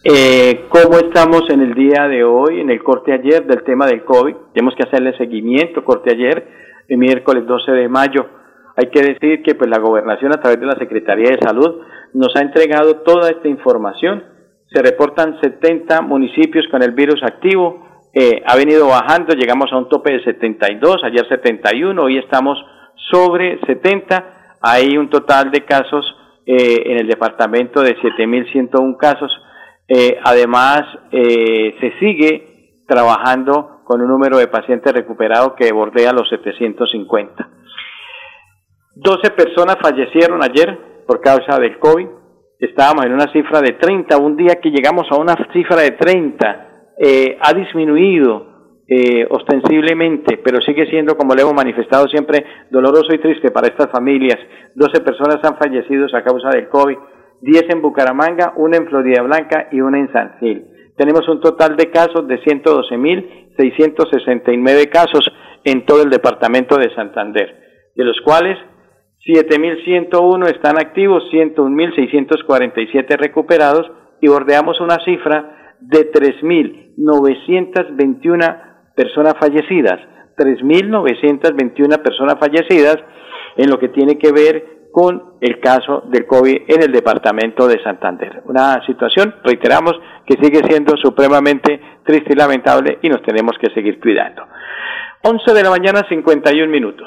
eh, 0.08 0.66
cómo 0.68 0.98
estamos 0.98 1.42
en 1.50 1.62
el 1.62 1.74
día 1.74 2.06
de 2.06 2.22
hoy, 2.22 2.60
en 2.60 2.70
el 2.70 2.80
corte 2.82 3.12
ayer 3.12 3.44
del 3.44 3.64
tema 3.64 3.86
del 3.86 4.04
COVID. 4.04 4.36
Tenemos 4.54 4.74
que 4.76 4.84
hacerle 4.84 5.16
seguimiento, 5.16 5.84
corte 5.84 6.12
ayer, 6.12 6.46
el 6.86 6.98
miércoles 6.98 7.44
12 7.44 7.72
de 7.72 7.88
mayo. 7.88 8.26
Hay 8.76 8.88
que 8.90 9.02
decir 9.02 9.42
que 9.42 9.56
pues 9.56 9.68
la 9.68 9.80
gobernación 9.80 10.32
a 10.32 10.40
través 10.40 10.60
de 10.60 10.66
la 10.66 10.76
Secretaría 10.78 11.30
de 11.30 11.44
Salud 11.44 11.80
nos 12.14 12.36
ha 12.36 12.42
entregado 12.42 12.98
toda 12.98 13.30
esta 13.30 13.48
información. 13.48 14.22
Se 14.72 14.80
reportan 14.80 15.40
70 15.40 16.02
municipios 16.02 16.66
con 16.70 16.84
el 16.84 16.92
virus 16.92 17.20
activo. 17.24 17.84
Eh, 18.14 18.42
ha 18.46 18.54
venido 18.54 18.86
bajando, 18.86 19.34
llegamos 19.34 19.72
a 19.72 19.76
un 19.76 19.88
tope 19.88 20.12
de 20.12 20.22
72, 20.22 21.02
ayer 21.04 21.26
71, 21.28 22.00
hoy 22.00 22.18
estamos 22.18 22.58
sobre 23.10 23.58
70. 23.66 24.56
Hay 24.60 24.96
un 24.96 25.10
total 25.10 25.50
de 25.50 25.64
casos 25.64 26.16
eh, 26.46 26.82
en 26.86 26.98
el 27.00 27.08
departamento 27.08 27.82
de 27.82 27.96
7.101 27.96 28.96
casos 28.98 29.32
eh, 29.88 30.18
además, 30.22 30.82
eh, 31.12 31.76
se 31.80 31.98
sigue 32.00 32.82
trabajando 32.86 33.82
con 33.84 34.00
un 34.00 34.08
número 34.08 34.38
de 34.38 34.48
pacientes 34.48 34.92
recuperados 34.92 35.52
que 35.56 35.72
bordea 35.72 36.12
los 36.12 36.28
750. 36.28 37.48
12 38.96 39.30
personas 39.30 39.76
fallecieron 39.80 40.42
ayer 40.42 41.04
por 41.06 41.20
causa 41.20 41.58
del 41.60 41.78
COVID. 41.78 42.06
Estábamos 42.58 43.04
en 43.04 43.12
una 43.12 43.30
cifra 43.32 43.60
de 43.60 43.72
30. 43.74 44.16
Un 44.18 44.36
día 44.36 44.56
que 44.60 44.70
llegamos 44.70 45.06
a 45.10 45.16
una 45.16 45.36
cifra 45.52 45.76
de 45.76 45.92
30, 45.92 46.68
eh, 46.98 47.38
ha 47.40 47.52
disminuido 47.52 48.54
ostensiblemente, 49.30 50.38
pero 50.44 50.60
sigue 50.60 50.88
siendo, 50.88 51.16
como 51.16 51.34
le 51.34 51.42
hemos 51.42 51.54
manifestado 51.54 52.06
siempre, 52.06 52.46
doloroso 52.70 53.12
y 53.12 53.18
triste 53.18 53.50
para 53.50 53.66
estas 53.66 53.90
familias. 53.90 54.38
12 54.76 55.00
personas 55.00 55.40
han 55.42 55.58
fallecido 55.58 56.06
a 56.06 56.22
causa 56.22 56.50
del 56.50 56.68
COVID 56.68 56.96
10 57.40 57.64
en 57.70 57.80
Bucaramanga, 57.82 58.52
una 58.56 58.76
en 58.76 58.86
Florida 58.86 59.22
Blanca 59.22 59.68
y 59.72 59.80
una 59.80 59.98
en 59.98 60.12
San 60.12 60.36
Gil. 60.40 60.66
Tenemos 60.96 61.28
un 61.28 61.40
total 61.40 61.76
de 61.76 61.90
casos 61.90 62.26
de 62.26 62.40
112.669 62.40 64.88
casos 64.88 65.30
en 65.64 65.84
todo 65.84 66.02
el 66.02 66.10
departamento 66.10 66.76
de 66.76 66.94
Santander, 66.94 67.92
de 67.94 68.04
los 68.04 68.18
cuales 68.22 68.56
7.101 69.26 70.54
están 70.54 70.78
activos, 70.78 71.24
101.647 71.32 73.18
recuperados 73.18 73.90
y 74.20 74.28
bordeamos 74.28 74.80
una 74.80 74.98
cifra 75.04 75.74
de 75.80 76.12
3.921 76.12 78.94
personas 78.94 79.34
fallecidas, 79.38 79.98
3.921 80.38 82.02
personas 82.02 82.38
fallecidas 82.38 82.98
en 83.56 83.68
lo 83.68 83.78
que 83.78 83.88
tiene 83.88 84.16
que 84.18 84.32
ver 84.32 84.75
con 84.96 85.34
el 85.42 85.60
caso 85.60 86.04
del 86.06 86.24
COVID 86.24 86.62
en 86.68 86.82
el 86.84 86.90
departamento 86.90 87.68
de 87.68 87.82
Santander. 87.82 88.40
Una 88.46 88.82
situación, 88.86 89.34
reiteramos, 89.44 89.92
que 90.24 90.42
sigue 90.42 90.62
siendo 90.66 90.96
supremamente 90.96 91.78
triste 92.02 92.32
y 92.32 92.34
lamentable 92.34 92.98
y 93.02 93.10
nos 93.10 93.20
tenemos 93.20 93.58
que 93.60 93.68
seguir 93.74 94.00
cuidando. 94.00 94.46
11 95.22 95.52
de 95.52 95.62
la 95.62 95.68
mañana, 95.68 96.06
51 96.08 96.72
minutos. 96.72 97.06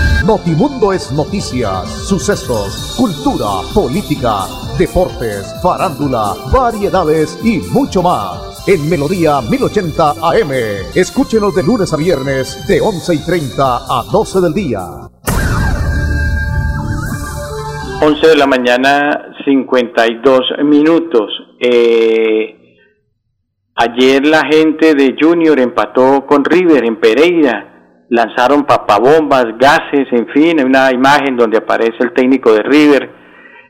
Notimundo 0.25 0.93
es 0.93 1.11
noticias, 1.11 2.07
sucesos, 2.07 2.95
cultura, 2.95 3.67
política, 3.73 4.45
deportes, 4.77 5.51
farándula, 5.63 6.35
variedades 6.53 7.39
y 7.43 7.57
mucho 7.73 8.03
más. 8.03 8.63
En 8.67 8.87
Melodía 8.87 9.41
1080 9.41 10.11
AM. 10.11 10.51
Escúchenos 10.93 11.55
de 11.55 11.63
lunes 11.63 11.91
a 11.91 11.97
viernes 11.97 12.67
de 12.67 12.79
11 12.79 13.15
y 13.15 13.25
30 13.25 13.63
a 13.65 14.03
12 14.11 14.41
del 14.41 14.53
día. 14.53 14.81
11 18.03 18.27
de 18.27 18.35
la 18.35 18.45
mañana, 18.45 19.33
52 19.43 20.41
minutos. 20.65 21.31
Eh, 21.59 22.77
ayer 23.73 24.23
la 24.27 24.45
gente 24.45 24.93
de 24.93 25.15
Junior 25.19 25.59
empató 25.59 26.27
con 26.27 26.45
River 26.45 26.85
en 26.85 26.99
Pereira 26.99 27.70
lanzaron 28.11 28.65
papabombas, 28.65 29.57
gases, 29.57 30.05
en 30.11 30.27
fin, 30.27 30.59
hay 30.59 30.65
una 30.65 30.91
imagen 30.91 31.37
donde 31.37 31.57
aparece 31.57 31.95
el 32.01 32.11
técnico 32.11 32.51
de 32.51 32.61
River 32.61 33.09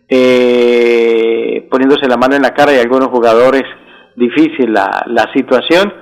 eh, 0.10 1.67
poniéndose 1.69 2.08
la 2.08 2.17
mano 2.17 2.36
en 2.36 2.41
la 2.41 2.49
cara 2.49 2.73
y 2.73 2.80
algunos 2.80 3.10
jugadores 3.10 3.62
difícil 4.15 4.73
la, 4.73 5.04
la 5.06 5.32
situación 5.32 5.93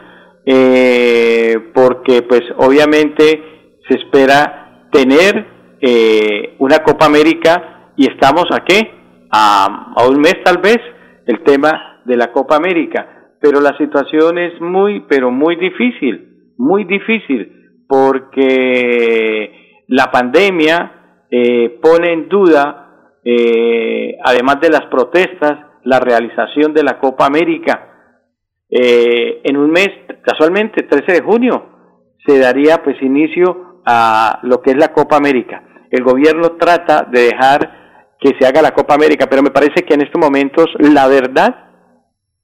eh, 0.45 1.53
porque 1.73 2.21
pues 2.21 2.41
obviamente 2.57 3.77
se 3.87 3.97
espera 3.97 4.87
tener 4.89 5.45
eh, 5.81 6.55
una 6.59 6.79
Copa 6.79 7.07
América 7.07 7.91
y 7.97 8.09
estamos 8.09 8.45
a 8.51 8.63
qué 8.65 8.89
a, 9.31 9.93
a 9.97 10.07
un 10.07 10.21
mes 10.21 10.35
tal 10.45 10.59
vez 10.59 10.79
el 11.27 11.43
tema 11.43 12.01
de 12.05 12.15
la 12.15 12.31
Copa 12.31 12.55
América 12.55 13.33
pero 13.41 13.59
la 13.59 13.77
situación 13.77 14.37
es 14.37 14.59
muy 14.61 15.01
pero 15.09 15.29
muy 15.29 15.57
difícil 15.57 16.53
muy 16.57 16.85
difícil 16.85 17.58
porque 17.89 19.83
la 19.87 20.11
pandemia 20.11 21.25
eh, 21.31 21.79
pone 21.81 22.13
en 22.13 22.29
duda, 22.29 23.17
eh, 23.25 24.15
además 24.23 24.61
de 24.61 24.69
las 24.69 24.85
protestas, 24.91 25.57
la 25.83 25.99
realización 25.99 26.71
de 26.71 26.83
la 26.83 26.99
Copa 26.99 27.25
América. 27.25 27.87
Eh, 28.69 29.41
en 29.43 29.57
un 29.57 29.71
mes, 29.71 29.89
casualmente, 30.23 30.83
13 30.83 31.13
de 31.13 31.21
junio, 31.21 31.65
se 32.27 32.37
daría 32.37 32.83
pues 32.83 33.01
inicio 33.01 33.81
a 33.87 34.39
lo 34.43 34.61
que 34.61 34.69
es 34.69 34.77
la 34.77 34.93
Copa 34.93 35.17
América. 35.17 35.63
El 35.89 36.03
gobierno 36.03 36.57
trata 36.59 37.07
de 37.11 37.21
dejar 37.21 38.15
que 38.19 38.35
se 38.39 38.45
haga 38.45 38.61
la 38.61 38.75
Copa 38.75 38.93
América, 38.93 39.25
pero 39.27 39.41
me 39.41 39.49
parece 39.49 39.81
que 39.81 39.95
en 39.95 40.01
estos 40.01 40.21
momentos, 40.21 40.67
la 40.77 41.07
verdad, 41.07 41.55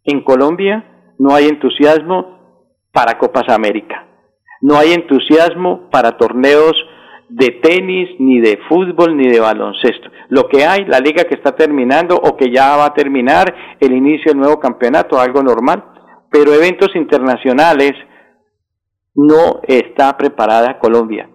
en 0.05 0.23
Colombia 0.23 1.13
no 1.19 1.35
hay 1.35 1.45
entusiasmo 1.45 2.73
para 2.91 3.19
Copas 3.19 3.47
América 3.49 4.05
no 4.65 4.77
hay 4.77 4.93
entusiasmo 4.93 5.91
para 5.91 6.17
torneos 6.17 6.73
de 7.29 7.51
tenis, 7.61 8.09
ni 8.17 8.39
de 8.39 8.57
fútbol, 8.67 9.15
ni 9.15 9.29
de 9.29 9.39
baloncesto. 9.39 10.09
Lo 10.29 10.47
que 10.47 10.65
hay, 10.65 10.85
la 10.85 10.99
liga 10.99 11.25
que 11.25 11.35
está 11.35 11.55
terminando 11.55 12.15
o 12.15 12.35
que 12.35 12.51
ya 12.51 12.75
va 12.75 12.85
a 12.85 12.93
terminar, 12.95 13.45
el 13.79 13.93
inicio 13.93 14.31
del 14.31 14.39
nuevo 14.39 14.59
campeonato, 14.59 15.19
algo 15.19 15.43
normal. 15.43 15.83
Pero 16.31 16.51
eventos 16.51 16.95
internacionales 16.95 17.91
no 19.13 19.61
está 19.67 20.17
preparada 20.17 20.79
Colombia. 20.79 21.29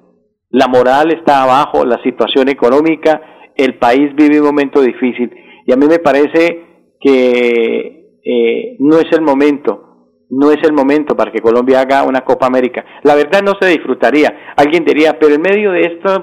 La 0.49 0.67
moral 0.67 1.13
está 1.13 1.45
abajo, 1.45 1.85
la 1.85 2.03
situación 2.03 2.49
económica, 2.49 3.23
el 3.55 3.79
país 3.79 4.13
vive 4.17 4.41
un 4.41 4.47
momento 4.47 4.81
difícil. 4.81 5.31
Y 5.67 5.73
a 5.73 5.77
mí 5.77 5.87
me 5.87 6.01
parece 6.01 6.65
que 7.01 8.19
eh, 8.25 8.77
no 8.81 8.99
es 8.99 9.07
el 9.13 9.23
momento 9.23 9.90
no 10.31 10.53
es 10.53 10.59
el 10.63 10.73
momento 10.73 11.17
para 11.17 11.33
que 11.33 11.41
Colombia 11.41 11.81
haga 11.81 12.05
una 12.05 12.21
Copa 12.21 12.47
América. 12.47 12.85
La 13.03 13.15
verdad 13.15 13.43
no 13.43 13.53
se 13.61 13.69
disfrutaría. 13.69 14.55
Alguien 14.57 14.85
diría, 14.85 15.19
pero 15.19 15.35
en 15.35 15.43
medio 15.43 15.73
de 15.73 15.81
estas 15.81 16.21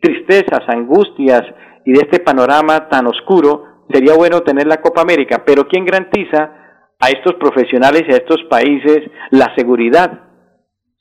tristezas, 0.00 0.60
angustias 0.68 1.42
y 1.84 1.92
de 1.92 2.00
este 2.00 2.20
panorama 2.20 2.88
tan 2.88 3.06
oscuro, 3.06 3.64
sería 3.90 4.14
bueno 4.14 4.40
tener 4.42 4.66
la 4.66 4.80
Copa 4.80 5.02
América. 5.02 5.42
Pero 5.44 5.66
¿quién 5.66 5.84
garantiza 5.84 6.60
a 7.00 7.08
estos 7.08 7.34
profesionales 7.34 8.04
y 8.06 8.12
a 8.12 8.16
estos 8.16 8.44
países 8.48 9.00
la 9.30 9.52
seguridad 9.56 10.28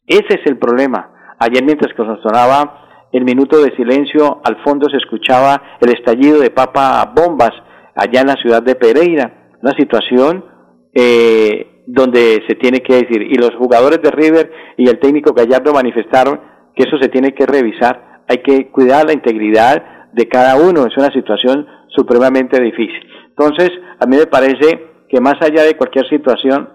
Ese 0.08 0.40
es 0.40 0.46
el 0.46 0.58
problema. 0.58 1.36
Ayer 1.40 1.64
mientras 1.64 1.94
que 1.94 2.04
nos 2.04 2.22
sonaba 2.22 3.08
el 3.12 3.24
minuto 3.26 3.62
de 3.62 3.76
silencio, 3.76 4.42
al 4.44 4.64
fondo 4.64 4.90
se 4.90 4.98
escuchaba 4.98 5.62
el 5.82 5.92
estallido 5.94 6.40
de 6.40 6.50
papa 6.50 7.14
bombas 7.16 7.52
allá 7.96 8.22
en 8.22 8.28
la 8.28 8.36
ciudad 8.36 8.64
de 8.64 8.76
Pereira. 8.76 9.52
Una 9.62 9.74
situación 9.74 10.46
eh, 10.94 11.79
donde 11.92 12.44
se 12.48 12.54
tiene 12.56 12.82
que 12.82 12.94
decir, 12.94 13.22
y 13.24 13.36
los 13.36 13.56
jugadores 13.56 14.00
de 14.02 14.12
River 14.12 14.52
y 14.78 14.88
el 14.90 15.00
técnico 15.00 15.34
Gallardo 15.34 15.74
manifestaron 15.74 16.40
que 16.76 16.84
eso 16.84 16.98
se 17.02 17.10
tiene 17.10 17.34
que 17.34 17.48
revisar, 17.48 18.22
hay 18.28 18.44
que 18.44 18.70
cuidar 18.70 19.08
la 19.08 19.14
integridad 19.14 20.12
de 20.14 20.28
cada 20.28 20.56
uno, 20.56 20.86
es 20.86 20.96
una 20.98 21.12
situación 21.12 21.66
supremamente 21.88 22.62
difícil. 22.62 23.02
Entonces, 23.30 23.72
a 24.00 24.06
mí 24.06 24.18
me 24.18 24.28
parece 24.28 25.06
que 25.10 25.20
más 25.20 25.42
allá 25.42 25.64
de 25.64 25.76
cualquier 25.76 26.08
situación, 26.08 26.70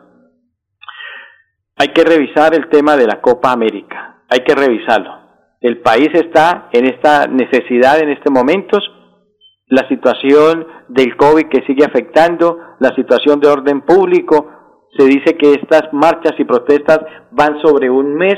hay 1.77 1.89
que 1.89 2.03
revisar 2.03 2.53
el 2.53 2.69
tema 2.69 2.97
de 2.97 3.07
la 3.07 3.21
Copa 3.21 3.53
América, 3.53 4.25
hay 4.29 4.41
que 4.41 4.55
revisarlo. 4.57 5.13
El 5.61 5.81
país 5.81 6.09
está 6.13 6.71
en 6.73 6.87
esta 6.87 7.29
necesidad 7.29 8.01
en 8.01 8.09
este 8.09 8.31
momento, 8.31 8.79
la 9.69 9.87
situación 9.89 10.67
del 10.89 11.17
COVID 11.17 11.47
que 11.49 11.65
sigue 11.67 11.85
afectando, 11.85 12.59
la 12.81 12.95
situación 12.97 13.39
de 13.41 13.49
orden 13.49 13.83
público, 13.83 14.54
se 14.97 15.05
dice 15.05 15.37
que 15.37 15.53
estas 15.55 15.93
marchas 15.93 16.35
y 16.39 16.45
protestas 16.45 17.01
van 17.31 17.61
sobre 17.61 17.91
un 17.91 18.15
mes, 18.15 18.37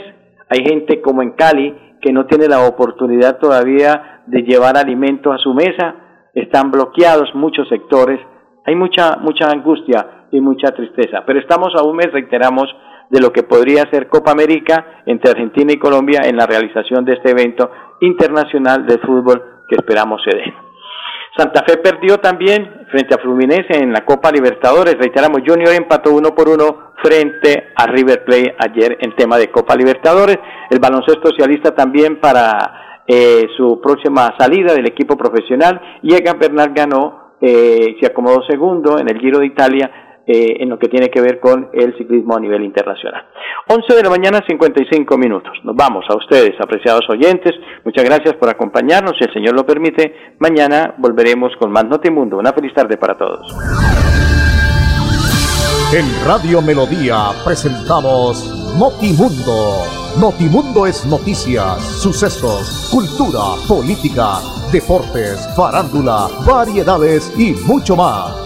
hay 0.48 0.64
gente 0.64 1.00
como 1.00 1.22
en 1.22 1.32
Cali 1.32 1.74
que 2.00 2.12
no 2.12 2.26
tiene 2.26 2.48
la 2.48 2.66
oportunidad 2.66 3.38
todavía 3.38 4.22
de 4.26 4.42
llevar 4.42 4.76
alimento 4.76 5.32
a 5.32 5.38
su 5.38 5.52
mesa, 5.54 5.94
están 6.34 6.70
bloqueados 6.70 7.34
muchos 7.34 7.68
sectores, 7.68 8.20
hay 8.64 8.74
mucha, 8.74 9.16
mucha 9.16 9.48
angustia 9.48 10.26
y 10.30 10.40
mucha 10.40 10.72
tristeza, 10.72 11.24
pero 11.26 11.38
estamos 11.38 11.74
a 11.76 11.82
un 11.84 11.96
mes, 11.96 12.12
reiteramos, 12.12 12.74
de 13.10 13.20
lo 13.20 13.32
que 13.32 13.44
podría 13.44 13.88
ser 13.90 14.08
Copa 14.08 14.32
América 14.32 15.02
entre 15.06 15.30
Argentina 15.30 15.72
y 15.72 15.78
Colombia 15.78 16.22
en 16.24 16.36
la 16.36 16.46
realización 16.46 17.04
de 17.04 17.14
este 17.14 17.30
evento 17.30 17.70
internacional 18.00 18.84
de 18.84 18.98
fútbol 18.98 19.42
que 19.68 19.76
esperamos 19.76 20.20
se 20.24 20.36
dé. 20.36 20.65
Santa 21.36 21.64
Fe 21.66 21.76
perdió 21.76 22.18
también 22.18 22.86
frente 22.90 23.14
a 23.14 23.18
Fluminense 23.18 23.76
en 23.76 23.92
la 23.92 24.04
Copa 24.04 24.30
Libertadores. 24.30 24.96
Reiteramos, 24.98 25.42
Junior 25.46 25.74
empató 25.74 26.14
uno 26.14 26.34
por 26.34 26.48
uno 26.48 26.92
frente 27.02 27.72
a 27.74 27.86
River 27.86 28.24
Plate 28.24 28.56
ayer 28.58 28.96
en 29.00 29.14
tema 29.16 29.36
de 29.36 29.50
Copa 29.50 29.76
Libertadores. 29.76 30.38
El 30.70 30.78
baloncesto 30.78 31.28
socialista 31.28 31.74
también 31.74 32.20
para 32.20 33.02
eh, 33.06 33.48
su 33.56 33.80
próxima 33.82 34.34
salida 34.38 34.72
del 34.72 34.86
equipo 34.86 35.16
profesional. 35.16 35.80
Y 36.02 36.14
Egan 36.14 36.38
Bernal 36.38 36.72
ganó, 36.74 37.34
eh, 37.40 37.96
se 38.00 38.06
acomodó 38.06 38.42
segundo 38.48 38.98
en 38.98 39.10
el 39.10 39.18
Giro 39.18 39.40
de 39.40 39.46
Italia 39.46 40.05
eh, 40.26 40.56
en 40.60 40.68
lo 40.68 40.78
que 40.78 40.88
tiene 40.88 41.08
que 41.08 41.20
ver 41.20 41.38
con 41.38 41.70
el 41.72 41.96
ciclismo 41.96 42.36
a 42.36 42.40
nivel 42.40 42.64
internacional. 42.64 43.26
11 43.68 43.94
de 43.94 44.02
la 44.02 44.10
mañana, 44.10 44.42
55 44.46 45.16
minutos. 45.16 45.52
Nos 45.62 45.76
vamos 45.76 46.04
a 46.08 46.16
ustedes, 46.16 46.54
apreciados 46.60 47.08
oyentes. 47.08 47.52
Muchas 47.84 48.04
gracias 48.04 48.34
por 48.34 48.48
acompañarnos. 48.48 49.12
Si 49.18 49.24
el 49.24 49.32
Señor 49.32 49.54
lo 49.54 49.64
permite, 49.64 50.34
mañana 50.38 50.94
volveremos 50.98 51.52
con 51.60 51.70
más 51.70 51.84
Notimundo. 51.84 52.38
Una 52.38 52.52
feliz 52.52 52.74
tarde 52.74 52.96
para 52.96 53.14
todos. 53.14 53.46
En 55.94 56.04
Radio 56.26 56.60
Melodía 56.60 57.30
presentamos 57.44 58.74
Notimundo. 58.76 59.84
Notimundo 60.20 60.86
es 60.86 61.06
noticias, 61.06 61.80
sucesos, 62.02 62.88
cultura, 62.90 63.54
política, 63.68 64.40
deportes, 64.72 65.48
farándula, 65.54 66.26
variedades 66.44 67.32
y 67.38 67.52
mucho 67.66 67.94
más. 67.94 68.45